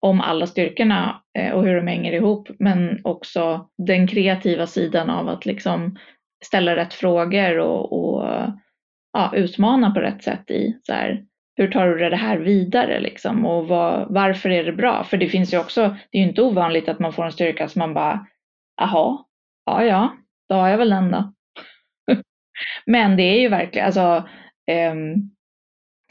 [0.00, 5.28] om alla styrkorna eh, och hur de hänger ihop, men också den kreativa sidan av
[5.28, 5.96] att liksom
[6.44, 8.24] ställa rätt frågor och, och
[9.12, 11.24] ja, utmana på rätt sätt i så här,
[11.56, 15.04] hur tar du det här vidare liksom och vad, varför är det bra?
[15.04, 17.68] För det finns ju också, det är ju inte ovanligt att man får en styrka
[17.68, 18.26] som man bara,
[18.82, 19.28] aha,
[19.66, 20.16] ja ja,
[20.48, 21.32] då har jag väl den då.
[22.86, 24.28] Men det är ju verkligen, alltså
[24.92, 25.30] um,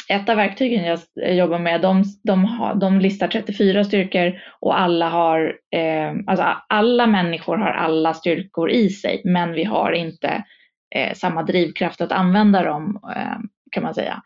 [0.09, 4.79] ett av verktygen jag eh, jobbar med, de, de, har, de listar 34 styrkor och
[4.79, 10.43] alla har, eh, alltså alla människor har alla styrkor i sig, men vi har inte
[10.95, 13.37] eh, samma drivkraft att använda dem eh,
[13.71, 14.21] kan man säga.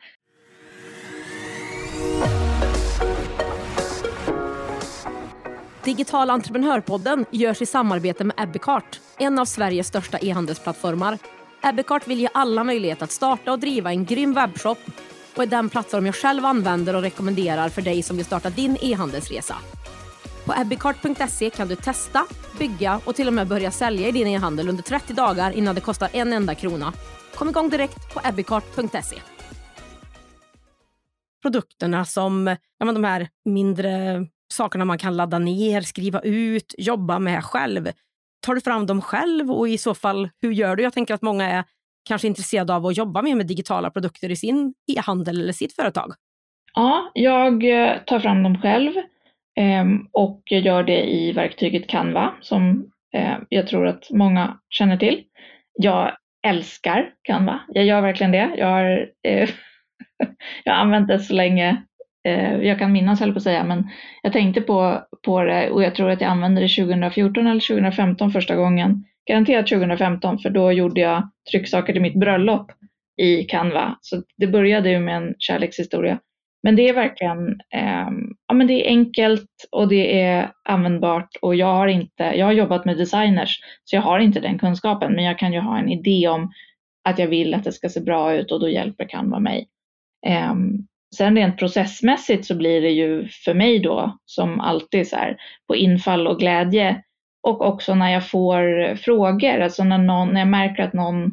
[5.84, 11.18] Digital entreprenörpodden görs i samarbete med Ebbecart, en av Sveriges största e-handelsplattformar.
[11.64, 14.80] Ebbecart vill ge alla möjlighet att starta och driva en grym webbshop
[15.36, 18.78] och är den plattform jag själv använder och rekommenderar för dig som vill starta din
[18.82, 19.56] e-handelsresa.
[20.46, 22.26] På ebbicart.se kan du testa,
[22.60, 25.82] bygga och till och med börja sälja i din e-handel under 30 dagar innan det
[25.82, 26.94] kostar en enda krona.
[27.36, 29.18] Kom igång direkt på ebbicart.se.
[31.44, 37.20] produkterna som ja, men de här mindre sakerna man kan ladda ner, skriva ut, jobba
[37.20, 37.92] med själv.
[38.42, 40.84] Tar du fram dem själv och i så fall hur gör du?
[40.84, 41.64] Jag tänker att många är
[42.04, 46.14] kanske intresserade av att jobba mer med digitala produkter i sin e-handel eller sitt företag.
[46.76, 48.94] Ja, jag eh, tar fram dem själv
[49.56, 55.24] ehm, och gör det i verktyget Canva som eh, jag tror att många känner till.
[55.74, 56.12] Jag
[56.48, 57.60] älskar Canva.
[57.68, 58.52] Jag gör verkligen det.
[58.58, 59.50] Jag har, eh,
[60.64, 61.84] jag har använt det så länge
[62.28, 63.90] eh, jag kan minnas, höll på att säga, men
[64.22, 68.32] jag tänkte på, på det och jag tror att jag använde det 2014 eller 2015
[68.32, 69.06] första gången.
[69.26, 72.72] Garanterat 2015, för då gjorde jag trycksaker till mitt bröllop
[73.22, 73.98] i Canva.
[74.02, 76.20] Så det började ju med en kärlekshistoria.
[76.64, 78.08] Men det är verkligen eh,
[78.48, 82.54] ja, men det är enkelt och det är användbart och jag har, inte, jag har
[82.54, 85.90] jobbat med designers så jag har inte den kunskapen men jag kan ju ha en
[85.90, 86.52] idé om
[87.10, 89.68] att jag vill att det ska se bra ut och då hjälper Canva mig.
[90.28, 90.54] Eh,
[91.16, 95.76] sen rent processmässigt så blir det ju för mig då som alltid så här på
[95.76, 97.04] infall och glädje
[97.44, 101.26] och också när jag får frågor, alltså när, någon, när jag märker att någon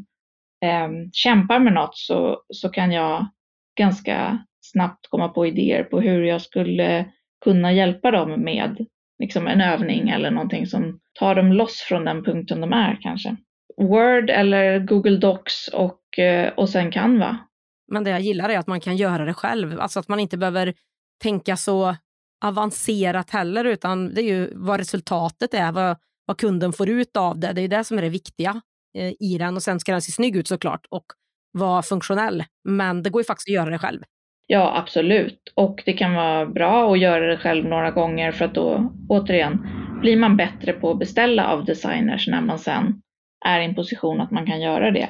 [0.64, 3.26] eh, kämpar med något så, så kan jag
[3.78, 7.06] ganska snabbt komma på idéer på hur jag skulle
[7.44, 8.86] kunna hjälpa dem med
[9.18, 13.36] liksom en övning eller någonting som tar dem loss från den punkten de är kanske.
[13.76, 17.38] Word eller Google Docs och, eh, och sen Canva.
[17.92, 20.38] Men det jag gillar är att man kan göra det själv, alltså att man inte
[20.38, 20.74] behöver
[21.22, 21.96] tänka så
[22.40, 27.38] avancerat heller, utan det är ju vad resultatet är, vad, vad kunden får ut av
[27.38, 27.52] det.
[27.52, 28.60] Det är det som är det viktiga
[28.98, 31.04] eh, i den och sen ska den se snygg ut såklart och
[31.52, 32.44] vara funktionell.
[32.64, 34.00] Men det går ju faktiskt att göra det själv.
[34.46, 35.52] Ja, absolut.
[35.54, 39.66] Och det kan vara bra att göra det själv några gånger för att då återigen
[40.00, 43.02] blir man bättre på att beställa av designers när man sen
[43.46, 45.08] är i en position att man kan göra det.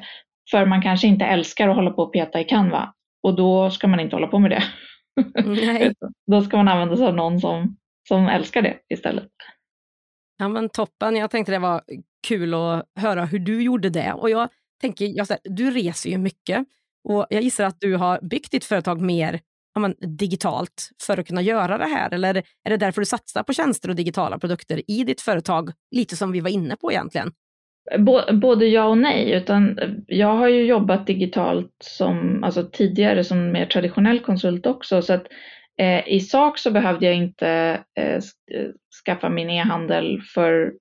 [0.51, 3.89] För man kanske inte älskar att hålla på och peta i Canva och då ska
[3.89, 4.63] man inte hålla på med det.
[5.45, 5.95] Nej.
[6.27, 7.77] då ska man använda sig av någon som,
[8.09, 9.29] som älskar det istället.
[10.39, 11.83] Ja men toppen, jag tänkte det var
[12.29, 14.49] kul att höra hur du gjorde det och jag
[14.81, 16.65] tänker, jag, du reser ju mycket
[17.09, 19.41] och jag gissar att du har byggt ditt företag mer
[19.75, 22.15] ja, men, digitalt för att kunna göra det här?
[22.15, 25.73] Eller är det därför du satsar på tjänster och digitala produkter i ditt företag?
[25.91, 27.33] Lite som vi var inne på egentligen.
[28.33, 29.33] Både ja och nej.
[29.33, 35.03] Utan jag har ju jobbat digitalt som, alltså tidigare som mer traditionell konsult också.
[35.03, 35.27] Så att,
[35.79, 37.49] eh, I sak så behövde jag inte
[37.99, 38.21] eh, eh
[39.07, 40.73] skaffa min e-handel för,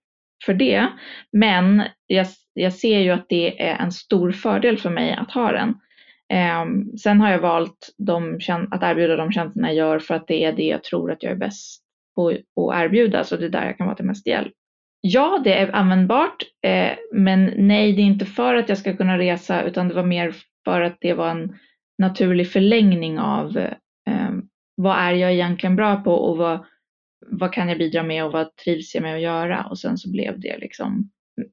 [0.46, 0.88] för det.
[1.32, 5.52] Men jag, jag ser ju att det är en stor fördel för mig att ha
[5.52, 5.70] den.
[6.34, 6.66] Eh,
[7.04, 8.40] sen har jag valt de,
[8.72, 11.32] att erbjuda de tjänsterna jag gör för att det är det jag tror att jag
[11.32, 11.84] är bäst
[12.16, 14.54] på att erbjuda, så det är där jag kan vara till mest hjälp.
[15.02, 19.18] Ja, det är användbart, eh, men nej, det är inte för att jag ska kunna
[19.18, 20.36] resa, utan det var mer
[20.66, 21.56] för att det var en
[21.98, 24.32] naturlig förlängning av eh,
[24.76, 26.66] vad är jag egentligen bra på och vad,
[27.28, 29.66] vad kan jag bidra med och vad trivs jag med att göra?
[29.66, 31.10] Och sen så blev det liksom,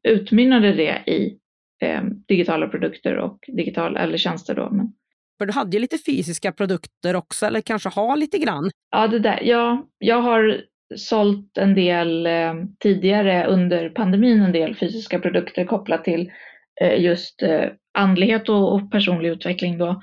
[0.08, 1.38] utmynnade det i
[1.82, 4.54] eh, digitala produkter och digitala eller tjänster.
[4.54, 4.70] Då.
[4.70, 4.92] Men...
[5.38, 8.70] För du hade ju lite fysiska produkter också, eller kanske har lite grann?
[8.90, 9.40] Ja, det där.
[9.42, 10.60] Ja, jag har
[10.94, 16.32] sålt en del eh, tidigare under pandemin, en del fysiska produkter kopplat till
[16.80, 17.64] eh, just eh,
[17.98, 19.78] andlighet och, och, personlig utveckling.
[19.78, 20.02] Då.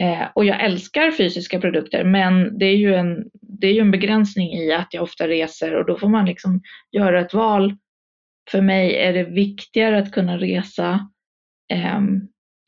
[0.00, 3.90] Eh, och jag älskar fysiska produkter, men det är, ju en, det är ju en
[3.90, 6.62] begränsning i att jag ofta reser och då får man liksom
[6.92, 7.76] göra ett val.
[8.50, 11.08] För mig är det viktigare att kunna resa
[11.72, 12.00] eh,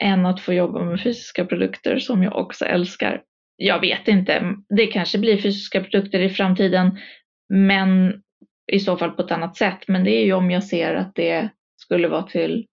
[0.02, 3.22] än att få jobba med fysiska produkter som jag också älskar.
[3.56, 6.98] Jag vet inte, det kanske blir fysiska produkter i framtiden,
[7.49, 8.22] men
[8.72, 9.78] i så fall på ett annat sätt.
[9.88, 12.66] Men det är ju om jag ser att det skulle vara till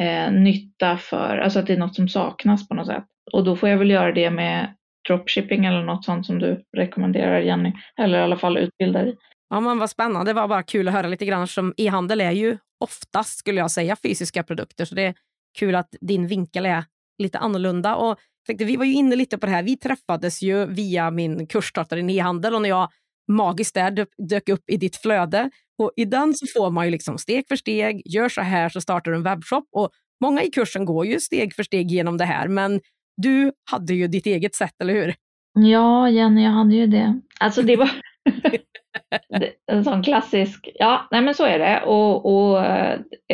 [0.00, 3.04] eh, nytta för, alltså att det är något som saknas på något sätt.
[3.32, 4.74] Och då får jag väl göra det med
[5.08, 9.16] dropshipping eller något sånt som du rekommenderar Jenny, eller i alla fall utbildar i.
[9.50, 10.30] Ja, men vad spännande.
[10.30, 13.70] Det var bara kul att höra lite grann som e-handel är ju oftast, skulle jag
[13.70, 14.84] säga, fysiska produkter.
[14.84, 15.14] Så det är
[15.58, 16.84] kul att din vinkel är
[17.18, 17.96] lite annorlunda.
[17.96, 19.62] Och tänkte, vi var ju inne lite på det här.
[19.62, 22.90] Vi träffades ju via min kursstartare i e-handel och när jag
[23.28, 25.50] magiskt där dök upp i ditt flöde.
[25.78, 28.80] Och I den så får man ju liksom steg för steg, gör så här så
[28.80, 29.64] startar du en webbshop.
[29.72, 32.80] Och många i kursen går ju steg för steg genom det här, men
[33.16, 35.14] du hade ju ditt eget sätt, eller hur?
[35.52, 37.20] Ja, Jenny, jag hade ju det.
[37.40, 37.90] Alltså det var
[39.72, 41.82] en sån klassisk, ja, nej men så är det.
[41.86, 42.64] Och, och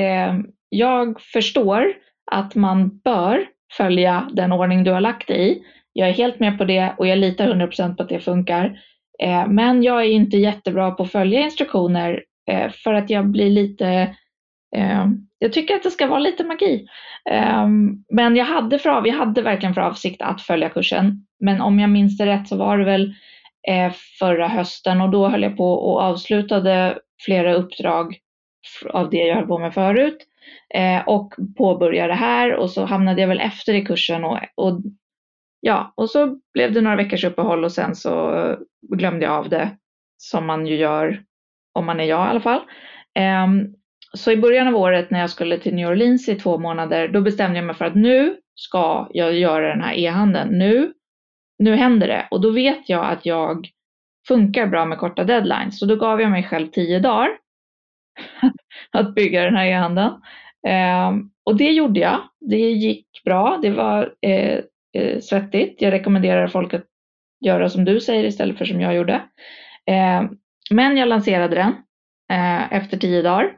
[0.02, 0.34] eh,
[0.68, 1.92] jag förstår
[2.30, 5.62] att man bör följa den ordning du har lagt i.
[5.92, 8.78] Jag är helt med på det och jag litar 100% på att det funkar.
[9.22, 13.50] Eh, men jag är inte jättebra på att följa instruktioner eh, för att jag blir
[13.50, 14.16] lite
[14.76, 15.06] eh,
[15.38, 16.86] jag tycker att det ska vara lite magi.
[17.30, 21.26] Ehm, men jag hade, för, jag hade verkligen för avsikt att följa kursen.
[21.40, 23.14] Men om jag minns det rätt så var det väl
[24.18, 28.16] förra hösten och då höll jag på och avslutade flera uppdrag
[28.90, 30.18] av det jag höll på med förut
[31.06, 34.80] och påbörjade det här och så hamnade jag väl efter i kursen och, och
[35.64, 39.48] ja, och så blev det några veckors uppehåll och sen så eh, glömde jag av
[39.48, 39.76] det
[40.16, 41.22] som man ju gör
[41.74, 42.60] om man är jag i alla fall.
[43.44, 43.74] Um,
[44.12, 47.20] så i början av året när jag skulle till New Orleans i två månader, då
[47.20, 50.58] bestämde jag mig för att nu ska jag göra den här e-handeln.
[50.58, 50.92] Nu,
[51.58, 52.28] nu händer det.
[52.30, 53.68] Och då vet jag att jag
[54.28, 55.78] funkar bra med korta deadlines.
[55.78, 57.28] Så då gav jag mig själv tio dagar
[58.90, 60.12] att bygga den här e-handeln.
[60.66, 62.20] Ehm, och det gjorde jag.
[62.40, 63.58] Det gick bra.
[63.62, 64.60] Det var eh,
[64.94, 65.82] eh, svettigt.
[65.82, 66.84] Jag rekommenderar folk att
[67.44, 69.14] göra som du säger istället för som jag gjorde.
[69.86, 70.22] Eh,
[70.70, 71.74] men jag lanserade den
[72.32, 73.56] eh, efter tio dagar.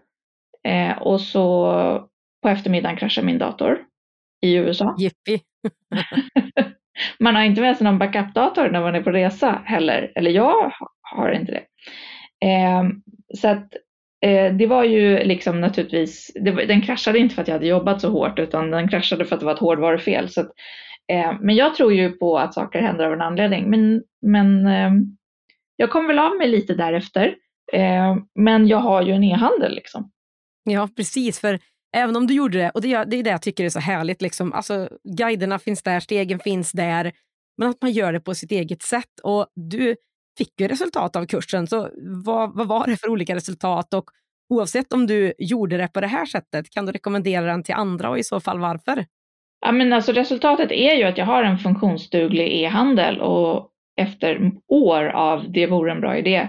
[0.65, 2.09] Eh, och så
[2.43, 3.79] på eftermiddagen kraschade min dator
[4.43, 4.97] i USA.
[4.99, 5.41] Jippi.
[7.21, 10.13] man har inte med sig någon backup-dator när man är på resa heller.
[10.15, 11.65] Eller jag har inte det.
[12.49, 12.85] Eh,
[13.35, 13.75] så att
[14.25, 16.33] eh, det var ju liksom naturligtvis,
[16.69, 19.41] den kraschade inte för att jag hade jobbat så hårt utan den kraschade för att
[19.41, 20.29] det var ett hårdvarufel.
[20.29, 20.47] Så
[21.13, 23.71] Eh, men jag tror ju på att saker händer av en anledning.
[23.71, 24.91] Men, men eh,
[25.77, 27.35] jag kom väl av mig lite därefter.
[27.73, 30.11] Eh, men jag har ju en e-handel liksom.
[30.65, 31.41] Ja, precis.
[31.41, 31.59] För
[31.97, 34.23] även om du gjorde det, och det, det är det jag tycker är så härligt,
[34.23, 37.13] liksom, alltså, guiderna finns där, stegen finns där,
[37.59, 39.21] men att man gör det på sitt eget sätt.
[39.23, 39.97] Och du
[40.39, 41.91] fick ju resultat av kursen, så
[42.25, 43.95] vad, vad var det för olika resultat?
[43.95, 44.11] Och
[44.49, 48.11] oavsett om du gjorde det på det här sättet, kan du rekommendera den till andra
[48.11, 49.07] och i så fall varför?
[49.61, 55.05] Ja, men alltså resultatet är ju att jag har en funktionsduglig e-handel och efter år
[55.05, 56.49] av det vore en bra idé.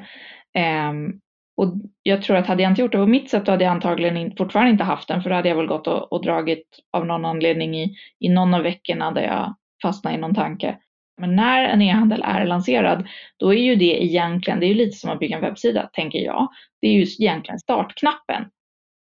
[0.90, 1.20] Um,
[1.58, 3.72] och jag tror att hade jag inte gjort det på mitt sätt då hade jag
[3.72, 7.06] antagligen fortfarande inte haft den för då hade jag väl gått och, och dragit av
[7.06, 10.78] någon anledning i, i någon av veckorna där jag fastnade i någon tanke.
[11.22, 14.98] Men när en e-handel är lanserad, då är ju det egentligen, det är ju lite
[14.98, 16.48] som att bygga en webbsida, tänker jag.
[16.82, 18.46] Det är ju egentligen startknappen.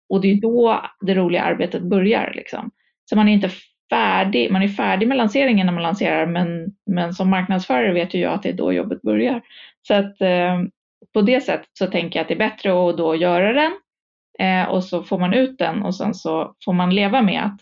[0.09, 2.70] Och det är då det roliga arbetet börjar liksom.
[3.05, 3.51] Så man är inte
[3.91, 8.18] färdig, man är färdig med lanseringen när man lanserar, men, men som marknadsförare vet ju
[8.18, 9.43] jag att det är då jobbet börjar.
[9.89, 10.62] Så att eh,
[11.14, 13.72] på det sättet så tänker jag att det är bättre att då göra den
[14.39, 17.61] eh, och så får man ut den och sen så får man leva med att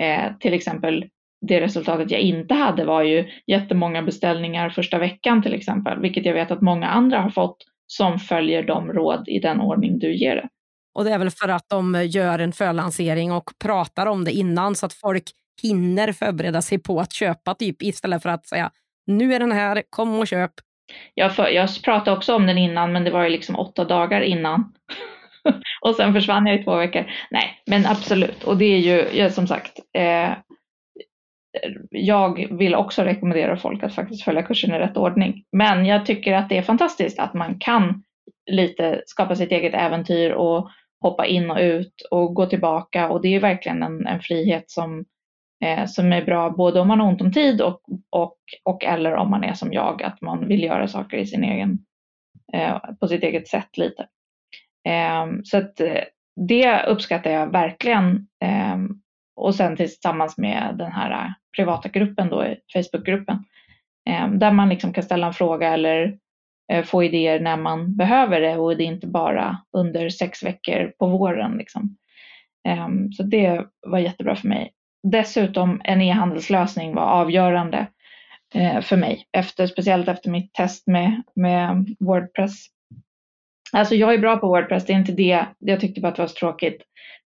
[0.00, 1.04] eh, till exempel
[1.46, 6.34] det resultatet jag inte hade var ju jättemånga beställningar första veckan till exempel, vilket jag
[6.34, 7.56] vet att många andra har fått
[7.86, 10.48] som följer de råd i den ordning du ger det.
[10.94, 14.32] Och det är väl för att de eh, gör en förlansering och pratar om det
[14.32, 15.24] innan så att folk
[15.62, 18.70] hinner förbereda sig på att köpa typ istället för att säga
[19.06, 20.52] nu är den här, kom och köp.
[21.14, 24.20] Jag, för, jag pratade också om den innan men det var ju liksom åtta dagar
[24.20, 24.72] innan.
[25.80, 27.10] och sen försvann jag i två veckor.
[27.30, 28.44] Nej, men absolut.
[28.44, 30.32] Och det är ju, ja, som sagt, eh,
[31.90, 35.44] jag vill också rekommendera folk att faktiskt följa kursen i rätt ordning.
[35.52, 38.02] Men jag tycker att det är fantastiskt att man kan
[38.50, 43.34] lite skapa sitt eget äventyr och hoppa in och ut och gå tillbaka och det
[43.34, 45.04] är verkligen en, en frihet som,
[45.62, 49.14] eh, som är bra både om man har ont om tid och, och, och eller
[49.14, 51.78] om man är som jag, att man vill göra saker i sin egen,
[52.52, 54.06] eh, på sitt eget sätt lite.
[54.88, 56.02] Eh, så att eh,
[56.36, 58.76] det uppskattar jag verkligen eh,
[59.36, 63.44] och sen tillsammans med den här privata gruppen då, Facebookgruppen,
[64.10, 66.18] eh, där man liksom kan ställa en fråga eller
[66.72, 70.92] eh, få idéer när man behöver det och det är inte bara under sex veckor
[70.98, 71.56] på våren.
[71.56, 71.96] Liksom.
[72.68, 74.72] Ehm, så det var jättebra för mig.
[75.02, 77.86] Dessutom en e-handelslösning var avgörande
[78.54, 82.66] eh, för mig, efter, speciellt efter mitt test med, med Wordpress.
[83.72, 85.46] Alltså jag är bra på Wordpress, det är inte det.
[85.58, 86.82] Jag tyckte bara att det var så tråkigt.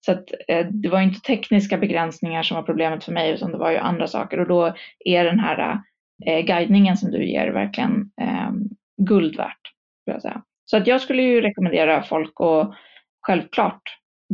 [0.07, 3.59] Så att, eh, det var inte tekniska begränsningar som var problemet för mig utan det
[3.59, 5.81] var ju andra saker och då är den här
[6.27, 8.51] eh, guidningen som du ger verkligen eh,
[8.97, 9.61] guld värt.
[10.05, 10.43] Jag säga.
[10.65, 12.75] Så att jag skulle ju rekommendera folk att
[13.21, 13.83] självklart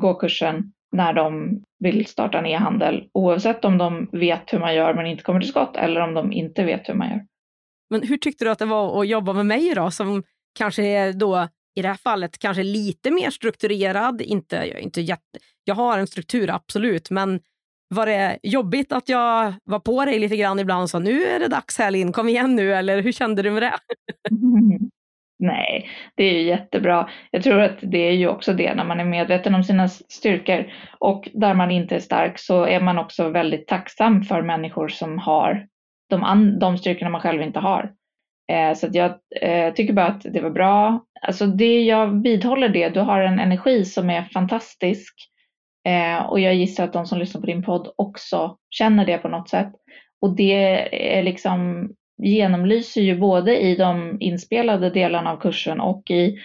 [0.01, 4.95] gå kursen när de vill starta en e-handel oavsett om de vet hur man gör
[4.95, 7.26] men inte kommer till skott eller om de inte vet hur man gör.
[7.91, 10.22] Men hur tyckte du att det var att jobba med mig då som
[10.59, 14.20] kanske är då i det här fallet kanske lite mer strukturerad.
[14.20, 17.41] Inte, inte jätte, jag har en struktur, absolut, men
[17.88, 21.38] var det jobbigt att jag var på dig lite grann ibland och sa nu är
[21.38, 23.78] det dags Helin, kom igen nu, eller hur kände du med det?
[25.41, 27.09] Nej, det är ju jättebra.
[27.30, 30.72] Jag tror att det är ju också det när man är medveten om sina styrkor
[30.99, 35.18] och där man inte är stark så är man också väldigt tacksam för människor som
[35.18, 35.66] har
[36.11, 37.93] de, de styrkorna man själv inte har.
[38.53, 41.05] Eh, så jag eh, tycker bara att det var bra.
[41.20, 45.14] Alltså det, jag vidhåller det, du har en energi som är fantastisk.
[45.88, 49.28] Eh, och jag gissar att de som lyssnar på din podd också känner det på
[49.28, 49.72] något sätt.
[50.20, 50.82] Och det
[51.18, 51.88] är liksom
[52.22, 56.38] genomlyser ju både i de inspelade delarna av kursen och i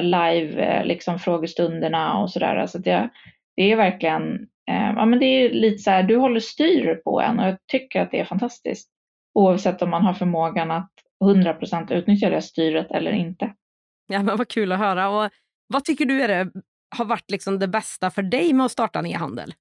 [0.00, 2.66] live liksom frågestunderna och sådär.
[2.66, 3.10] Så det,
[3.56, 4.46] det är verkligen,
[4.96, 8.02] ja men det är lite så här, du håller styr på en och jag tycker
[8.02, 8.90] att det är fantastiskt.
[9.34, 10.90] Oavsett om man har förmågan att
[11.24, 13.54] 100 procent utnyttja det styret eller inte.
[14.06, 15.08] Ja, men vad kul att höra.
[15.08, 15.30] Och
[15.66, 16.50] vad tycker du är det
[16.96, 19.54] har varit liksom det bästa för dig med att starta en e-handel?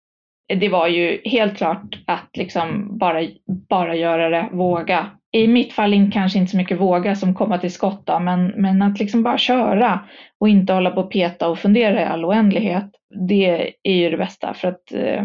[0.60, 3.28] Det var ju helt klart att liksom bara,
[3.70, 5.12] bara göra det, våga.
[5.38, 8.82] I mitt fall kanske inte så mycket våga som komma till skott då, men, men
[8.82, 10.00] att liksom bara köra
[10.40, 12.86] och inte hålla på och peta och fundera i all oändlighet.
[13.28, 15.24] Det är ju det bästa för att eh,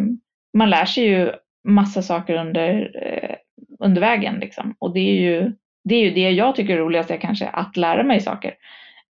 [0.58, 1.32] man lär sig ju
[1.68, 3.36] massa saker under, eh,
[3.84, 4.74] under vägen liksom.
[4.78, 5.52] Och det är ju
[5.84, 8.54] det är ju det jag tycker är roligast, är kanske att lära mig saker.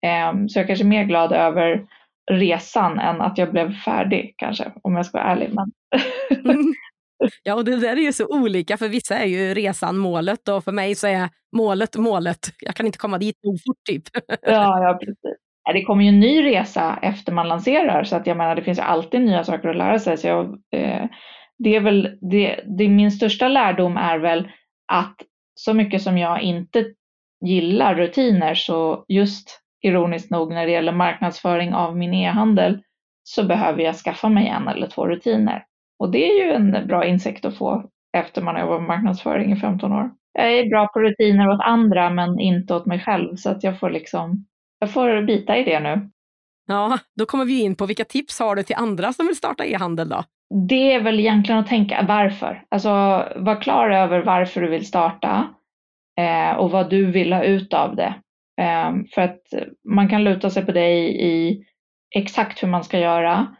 [0.06, 1.86] Eh, så jag är kanske är mer glad över
[2.30, 5.50] resan än att jag blev färdig kanske, om jag ska vara ärlig.
[5.54, 5.72] Men...
[7.42, 8.76] Ja, och det där är ju så olika.
[8.76, 12.38] För vissa är ju resan målet och för mig så är målet målet.
[12.60, 14.02] Jag kan inte komma dit nog fort typ.
[14.42, 15.18] Ja, ja, precis.
[15.72, 18.78] Det kommer ju en ny resa efter man lanserar så att jag menar det finns
[18.78, 20.16] alltid nya saker att lära sig.
[20.16, 21.04] Så jag, eh,
[21.58, 24.48] det är väl, det, det, min största lärdom är väl
[24.92, 25.16] att
[25.54, 26.84] så mycket som jag inte
[27.46, 32.82] gillar rutiner så just ironiskt nog när det gäller marknadsföring av min e-handel
[33.22, 35.64] så behöver jag skaffa mig en eller två rutiner.
[36.00, 37.84] Och det är ju en bra insikt att få
[38.16, 40.10] efter man har jobbat med marknadsföring i 15 år.
[40.32, 43.80] Jag är bra på rutiner åt andra men inte åt mig själv så att jag
[43.80, 44.46] får liksom,
[44.78, 46.10] jag får bita i det nu.
[46.66, 49.64] Ja, då kommer vi in på vilka tips har du till andra som vill starta
[49.64, 50.24] e-handel då?
[50.68, 52.64] Det är väl egentligen att tänka varför.
[52.68, 52.90] Alltså
[53.36, 55.48] var klar över varför du vill starta
[56.20, 58.14] eh, och vad du vill ha ut av det.
[58.60, 59.42] Eh, för att
[59.88, 61.64] man kan luta sig på dig i
[62.16, 63.56] exakt hur man ska göra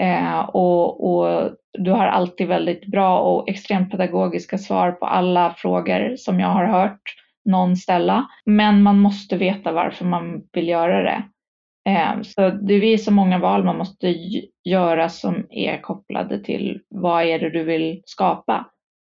[0.00, 6.16] eh, och, och, du har alltid väldigt bra och extremt pedagogiska svar på alla frågor
[6.16, 7.02] som jag har hört
[7.44, 8.26] någon ställa.
[8.44, 11.22] Men man måste veta varför man vill göra det.
[11.90, 14.14] Eh, så det är så många val man måste
[14.64, 18.70] göra som är kopplade till vad är det du vill skapa.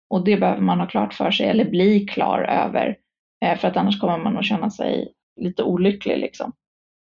[0.09, 2.97] Och det behöver man ha klart för sig eller bli klar över.
[3.45, 6.17] Eh, för att annars kommer man att känna sig lite olycklig.
[6.17, 6.51] Liksom.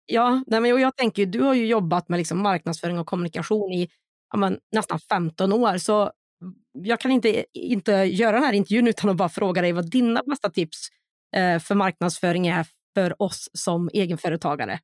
[0.05, 3.89] Ja, nej, men jag tänker du har ju jobbat med liksom marknadsföring och kommunikation i
[4.31, 5.77] ja, men, nästan 15 år.
[5.77, 9.71] Så mm, jag kan inte, inte göra den här intervjun utan att bara fråga dig
[9.71, 10.77] vad dina bästa tips
[11.35, 14.79] eh, för marknadsföring är för oss som egenföretagare.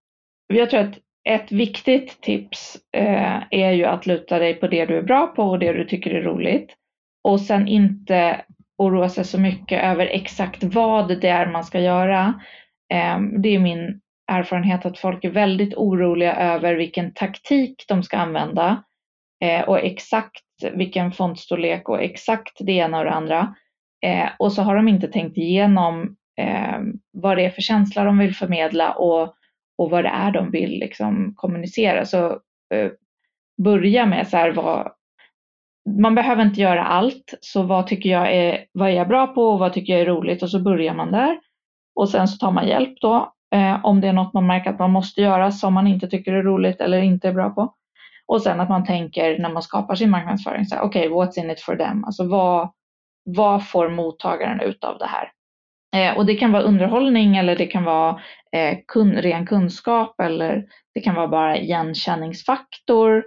[0.47, 0.97] Jag tror att
[1.29, 5.43] ett viktigt tips eh, är ju att luta dig på det du är bra på
[5.43, 6.75] och det du tycker är roligt.
[7.23, 8.45] Och sen inte
[8.77, 12.41] oroa sig så mycket över exakt vad det är man ska göra.
[12.93, 18.17] Eh, det är min erfarenhet att folk är väldigt oroliga över vilken taktik de ska
[18.17, 18.83] använda
[19.43, 23.55] eh, och exakt vilken fontstorlek och exakt det ena och det andra.
[24.05, 26.79] Eh, och så har de inte tänkt igenom eh,
[27.13, 29.35] vad det är för känsla de vill förmedla och
[29.79, 32.05] och vad det är de vill liksom kommunicera.
[32.05, 32.31] Så
[32.73, 32.91] eh,
[33.63, 34.91] börja med så här, vad,
[36.01, 39.43] man behöver inte göra allt, så vad tycker jag är, vad är jag bra på
[39.43, 41.39] och vad tycker jag är roligt och så börjar man där.
[41.95, 44.79] Och sen så tar man hjälp då eh, om det är något man märker att
[44.79, 47.73] man måste göra som man inte tycker är roligt eller inte är bra på.
[48.27, 51.61] Och sen att man tänker när man skapar sin marknadsföring, okej, okay, what's in it
[51.61, 52.03] for them?
[52.03, 52.69] Alltså vad,
[53.23, 55.31] vad får mottagaren ut av det här?
[55.95, 58.21] Eh, och det kan vara underhållning eller det kan vara
[58.51, 63.23] eh, kun, ren kunskap eller det kan vara bara igenkänningsfaktor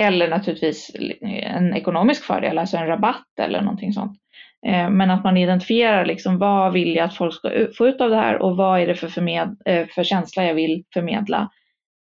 [0.00, 0.90] eller naturligtvis
[1.30, 4.18] en ekonomisk fördel, alltså en rabatt eller någonting sånt.
[4.66, 8.10] Eh, men att man identifierar liksom vad vill jag att folk ska få ut av
[8.10, 11.50] det här och vad är det för, förmed, eh, för känsla jag vill förmedla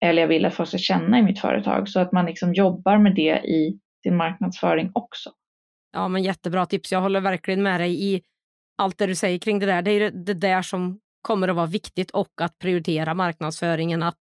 [0.05, 2.97] eller jag vill att folk ska känna i mitt företag så att man liksom jobbar
[2.97, 5.29] med det i sin marknadsföring också.
[5.93, 6.91] Ja, men jättebra tips.
[6.91, 8.21] Jag håller verkligen med dig i
[8.77, 9.81] allt det du säger kring det där.
[9.81, 14.03] Det är det där som kommer att vara viktigt och att prioritera marknadsföringen.
[14.03, 14.21] Att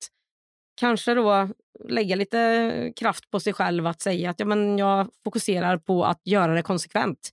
[0.81, 1.49] kanske då
[1.89, 6.20] lägga lite kraft på sig själv att säga att ja, men jag fokuserar på att
[6.25, 7.31] göra det konsekvent.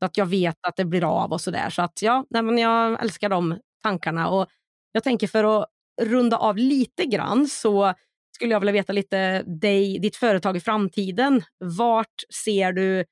[0.00, 1.70] Så att jag vet att det blir av och sådär.
[1.70, 4.28] Så att ja, nej, men jag älskar de tankarna.
[4.28, 4.46] Och
[4.92, 5.66] jag tänker för att
[6.02, 7.94] runda av lite grann så
[8.34, 11.42] skulle jag vilja veta lite dig, ditt företag i framtiden.
[11.78, 13.04] Vart ser du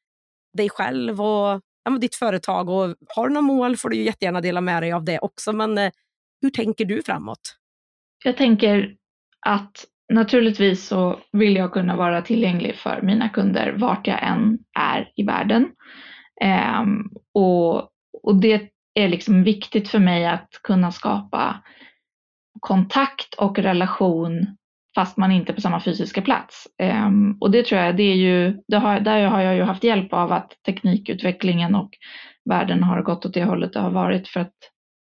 [0.56, 4.40] dig själv och ja, ditt företag och har du några mål får du ju jättegärna
[4.40, 5.52] dela med dig av det också.
[5.52, 5.90] Men eh,
[6.42, 7.40] hur tänker du framåt?
[8.24, 8.96] Jag tänker
[9.46, 15.12] att naturligtvis så vill jag kunna vara tillgänglig för mina kunder vart jag än är
[15.16, 15.68] i världen.
[16.40, 16.84] Eh,
[17.34, 17.76] och,
[18.22, 21.62] och det är liksom viktigt för mig att kunna skapa
[22.60, 24.56] kontakt och relation
[24.94, 26.68] fast man inte är på samma fysiska plats.
[26.78, 29.84] Ehm, och det tror jag, det är ju, det har, där har jag ju haft
[29.84, 31.90] hjälp av att teknikutvecklingen och
[32.44, 34.54] världen har gått åt det hållet det har varit för att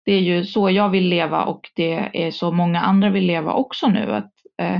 [0.05, 3.53] det är ju så jag vill leva och det är så många andra vill leva
[3.53, 4.13] också nu.
[4.13, 4.80] Att, eh,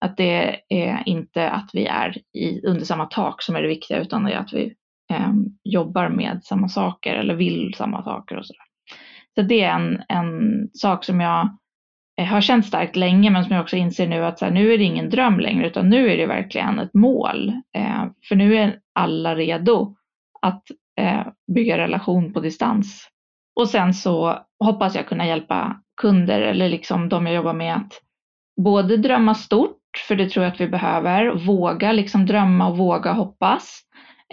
[0.00, 3.98] att det är inte att vi är i, under samma tak som är det viktiga
[3.98, 4.74] utan det är att vi
[5.10, 5.32] eh,
[5.64, 8.64] jobbar med samma saker eller vill samma saker och sådär.
[9.34, 11.48] Så det är en, en sak som jag
[12.20, 14.74] eh, har känt starkt länge men som jag också inser nu att så här, nu
[14.74, 17.48] är det ingen dröm längre utan nu är det verkligen ett mål.
[17.76, 19.96] Eh, för nu är alla redo
[20.42, 20.62] att
[21.00, 23.08] eh, bygga relation på distans.
[23.56, 28.00] Och sen så hoppas jag kunna hjälpa kunder eller liksom de jag jobbar med att
[28.56, 33.12] både drömma stort, för det tror jag att vi behöver, våga liksom drömma och våga
[33.12, 33.80] hoppas.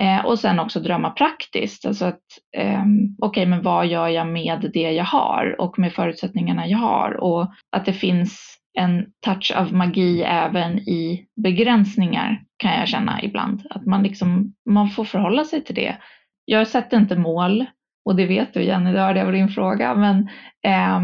[0.02, 2.22] Eh, och sen också drömma praktiskt, alltså att
[2.58, 6.78] eh, okej, okay, men vad gör jag med det jag har och med förutsättningarna jag
[6.78, 13.24] har och att det finns en touch av magi även i begränsningar kan jag känna
[13.24, 13.64] ibland.
[13.70, 15.97] Att man liksom, man får förhålla sig till det.
[16.45, 17.66] Jag sätter inte mål
[18.06, 20.30] och det vet du Jenny, det hörde jag på din fråga, men
[20.64, 21.02] eh,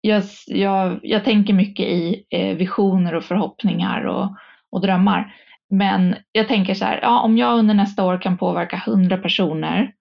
[0.00, 4.36] jag, jag, jag tänker mycket i eh, visioner och förhoppningar och,
[4.72, 5.34] och drömmar.
[5.70, 9.92] Men jag tänker så här, ja, om jag under nästa år kan påverka hundra personer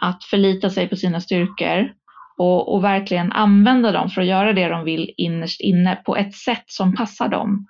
[0.00, 1.92] att förlita sig på sina styrkor
[2.38, 6.34] och, och, verkligen använda dem för att göra det de vill innerst inne på ett
[6.34, 7.66] sätt som passar dem.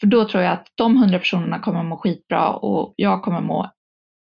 [0.00, 3.70] För då tror jag att de hundra personerna kommer må skitbra och jag kommer må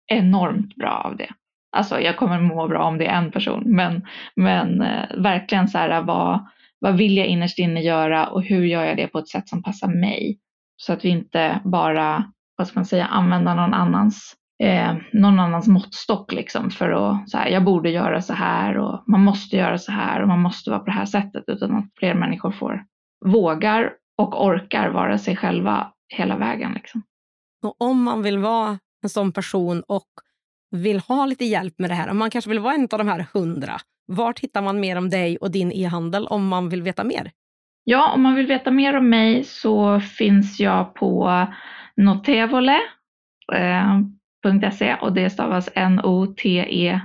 [0.08, 1.30] enormt bra av det.
[1.78, 5.78] Alltså jag kommer må bra om det är en person, men, men eh, verkligen så
[5.78, 6.48] här vad,
[6.80, 9.64] vad vill jag innerst inne göra och hur gör jag det på ett sätt som
[9.64, 10.40] passar mig?
[10.78, 15.68] Så att vi inte bara, vad ska man säga, använder någon annans, eh, någon annans
[15.68, 19.78] måttstock liksom för att, så här, jag borde göra så här och man måste göra
[19.78, 22.86] så här och man måste vara på det här sättet, utan att fler människor får,
[23.26, 26.74] vågar och orkar vara sig själva hela vägen.
[26.74, 27.04] Liksom.
[27.64, 30.08] Och om man vill vara en sån person och
[30.72, 33.08] vill ha lite hjälp med det här, om man kanske vill vara en av de
[33.08, 37.04] här hundra, vart hittar man mer om dig och din e-handel om man vill veta
[37.04, 37.32] mer?
[37.88, 41.46] Ja, om man vill veta mer om mig så finns jag på
[41.96, 42.80] notevole.se
[44.90, 47.00] eh, och det stavas N-O-T-E-V-O-L-E.se.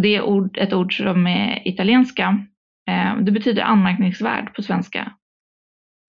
[0.00, 2.46] Det är ord, ett ord som är italienska.
[2.90, 5.12] Eh, det betyder anmärkningsvärd på svenska.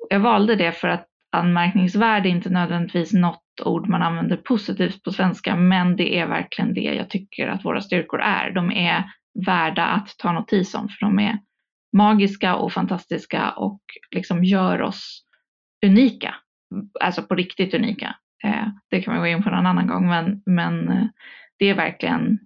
[0.09, 5.11] Jag valde det för att anmärkningsvärd är inte nödvändigtvis något ord man använder positivt på
[5.11, 8.51] svenska, men det är verkligen det jag tycker att våra styrkor är.
[8.51, 9.03] De är
[9.45, 11.39] värda att ta notis om, för de är
[11.97, 13.81] magiska och fantastiska och
[14.15, 15.23] liksom gör oss
[15.85, 16.35] unika.
[16.99, 18.15] Alltså på riktigt unika.
[18.43, 21.05] Eh, det kan vi gå in på en annan gång, men, men eh,
[21.59, 22.39] det är verkligen,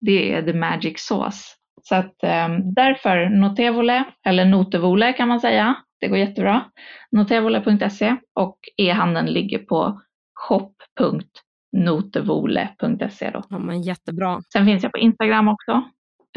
[0.00, 1.54] det är the magic sauce.
[1.82, 6.64] Så att eh, därför Notevole, eller Notevole kan man säga, det går jättebra.
[7.10, 10.02] Notevole.se och e-handeln ligger på
[10.34, 13.30] shop.notevole.se.
[13.30, 13.44] Då.
[13.48, 14.40] Ja, men jättebra.
[14.52, 15.82] Sen finns jag på Instagram också.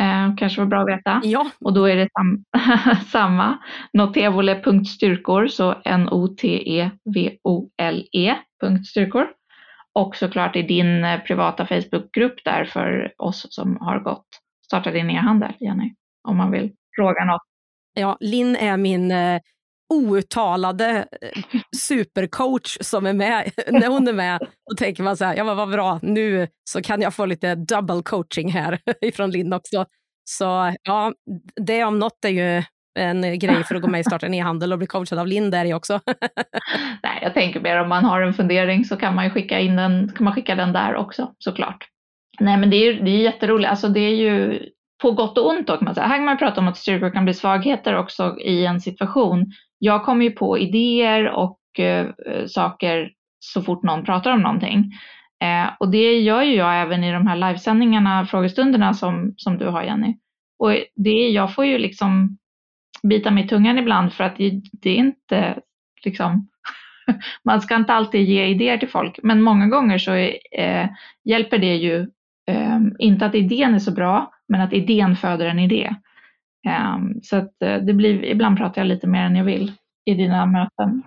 [0.02, 1.22] Eh, kanske var bra att veta.
[1.24, 1.52] Ja.
[1.60, 2.44] Och då är det sam
[3.12, 3.58] samma.
[3.94, 6.86] Notevole.styrkor, så N-O-T-E-V-O-L-E
[8.90, 9.28] styrkor.
[9.94, 14.28] Och såklart i din eh, privata Facebookgrupp där för oss som har gått
[14.66, 15.94] starta din e-handel, Jenny,
[16.28, 17.42] om man vill fråga något.
[17.94, 19.42] Ja, Linn är min eh,
[19.92, 23.52] outtalade eh, supercoach som är med.
[23.68, 26.82] När hon är med då tänker man så här, ja men vad bra, nu så
[26.82, 29.86] kan jag få lite double coaching här ifrån Linn också.
[30.24, 31.14] Så ja,
[31.56, 32.64] det om något är ju
[33.00, 35.52] en grej för att gå med i Starta en e-handel och bli coachad av Linn
[35.52, 36.00] där också.
[37.04, 39.76] Nej, jag tänker mer om man har en fundering så kan man ju skicka in
[39.76, 41.88] den, kan man skicka den där också såklart.
[42.40, 44.60] Nej men det är, det är jätteroligt, alltså det är ju
[45.02, 46.08] på gott och ont då kan man säga.
[46.08, 49.52] Här kan man prata om att styrkor kan bli svagheter också i en situation
[49.84, 52.08] jag kommer ju på idéer och eh,
[52.48, 54.92] saker så fort någon pratar om någonting.
[55.44, 59.68] Eh, och det gör ju jag även i de här livesändningarna, frågestunderna som, som du
[59.68, 60.18] har Jenny.
[60.60, 62.38] Och det, jag får ju liksom
[63.04, 65.60] bita mig i tungan ibland för att det, det är inte
[66.06, 66.50] liksom,
[67.44, 70.14] man ska inte alltid ge idéer till folk, men många gånger så
[70.58, 70.90] eh,
[71.24, 72.00] hjälper det ju
[72.48, 75.96] eh, inte att idén är så bra, men att idén föder en idé.
[76.68, 79.72] Um, så att eh, det blir, ibland pratar jag lite mer än jag vill
[80.06, 81.04] i dina möten.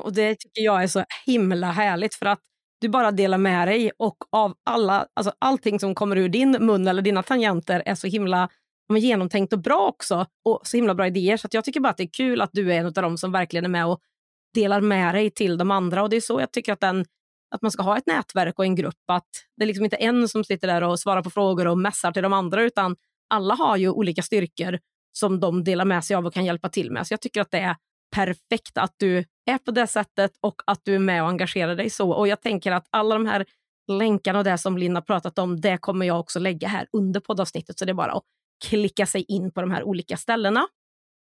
[0.00, 2.40] Och det tycker jag är så himla härligt för att
[2.80, 6.88] du bara delar med dig och av alla, alltså allting som kommer ur din mun
[6.88, 8.48] eller dina tangenter är så himla
[8.94, 11.36] genomtänkt och bra också och så himla bra idéer.
[11.36, 13.32] Så jag tycker bara att det är kul att du är en av dem som
[13.32, 14.00] verkligen är med och
[14.54, 16.02] delar med dig till de andra.
[16.02, 17.04] Och det är så jag tycker att, den,
[17.54, 19.10] att man ska ha ett nätverk och en grupp.
[19.12, 22.12] Att det är liksom inte en som sitter där och svarar på frågor och mässar
[22.12, 22.96] till de andra utan
[23.28, 24.78] alla har ju olika styrkor
[25.12, 27.06] som de delar med sig av och kan hjälpa till med.
[27.06, 27.76] Så jag tycker att det är
[28.14, 31.90] perfekt att du är på det sättet och att du är med och engagerar dig
[31.90, 32.10] så.
[32.10, 33.46] Och jag tänker att alla de här
[33.92, 37.20] länkarna och det som Linn har pratat om, det kommer jag också lägga här under
[37.20, 37.78] poddavsnittet.
[37.78, 38.24] Så det är bara att
[38.64, 40.66] klicka sig in på de här olika ställena.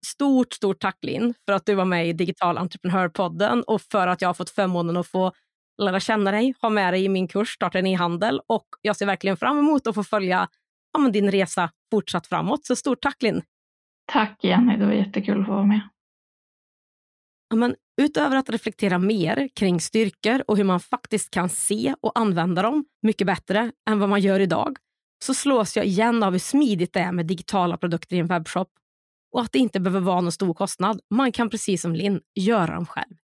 [0.05, 4.21] Stort, stort tack Linn för att du var med i Digital Entreprenörpodden och för att
[4.21, 5.31] jag har fått förmånen att få
[5.77, 9.05] lära känna dig, ha med dig i min kurs Starta en e-handel och jag ser
[9.05, 10.47] verkligen fram emot att få följa
[10.93, 12.65] ja, din resa fortsatt framåt.
[12.65, 13.41] Så stort tack Linn!
[14.11, 15.89] Tack Jenny, det var jättekul att få vara med.
[17.49, 22.19] Ja, men utöver att reflektera mer kring styrkor och hur man faktiskt kan se och
[22.19, 24.77] använda dem mycket bättre än vad man gör idag
[25.23, 28.69] så slås jag igen av hur smidigt det är med digitala produkter i en webbshop
[29.31, 30.99] och att det inte behöver vara någon stor kostnad.
[31.09, 33.15] Man kan precis som Linn göra dem själv.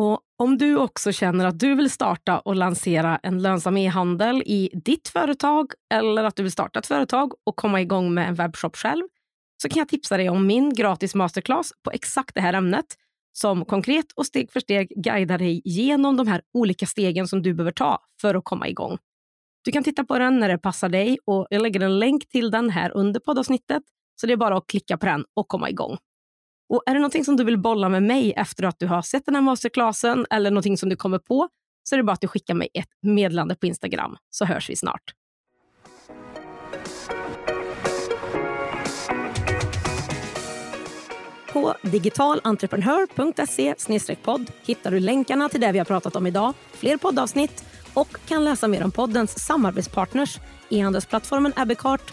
[0.00, 4.70] Och Om du också känner att du vill starta och lansera en lönsam e-handel i
[4.84, 8.76] ditt företag eller att du vill starta ett företag och komma igång med en webbshop
[8.76, 9.02] själv
[9.62, 12.84] så kan jag tipsa dig om min gratis masterclass på exakt det här ämnet
[13.32, 17.54] som konkret och steg för steg guidar dig genom de här olika stegen som du
[17.54, 18.98] behöver ta för att komma igång.
[19.64, 22.50] Du kan titta på den när det passar dig och jag lägger en länk till
[22.50, 23.82] den här under poddavsnittet
[24.20, 25.98] så det är bara att klicka på den och komma igång.
[26.68, 29.26] Och Är det någonting som du vill bolla med mig efter att du har sett
[29.26, 31.48] den här masterclassen eller någonting som du kommer på
[31.88, 34.76] så är det bara att du skickar mig ett meddelande på Instagram så hörs vi
[34.76, 35.14] snart.
[41.52, 43.74] På digitalentreprenör.se
[44.22, 47.64] podd hittar du länkarna till det vi har pratat om idag, fler poddavsnitt
[47.94, 50.38] och kan läsa mer om poddens samarbetspartners,
[50.70, 52.12] e-handelsplattformen Abbeycart.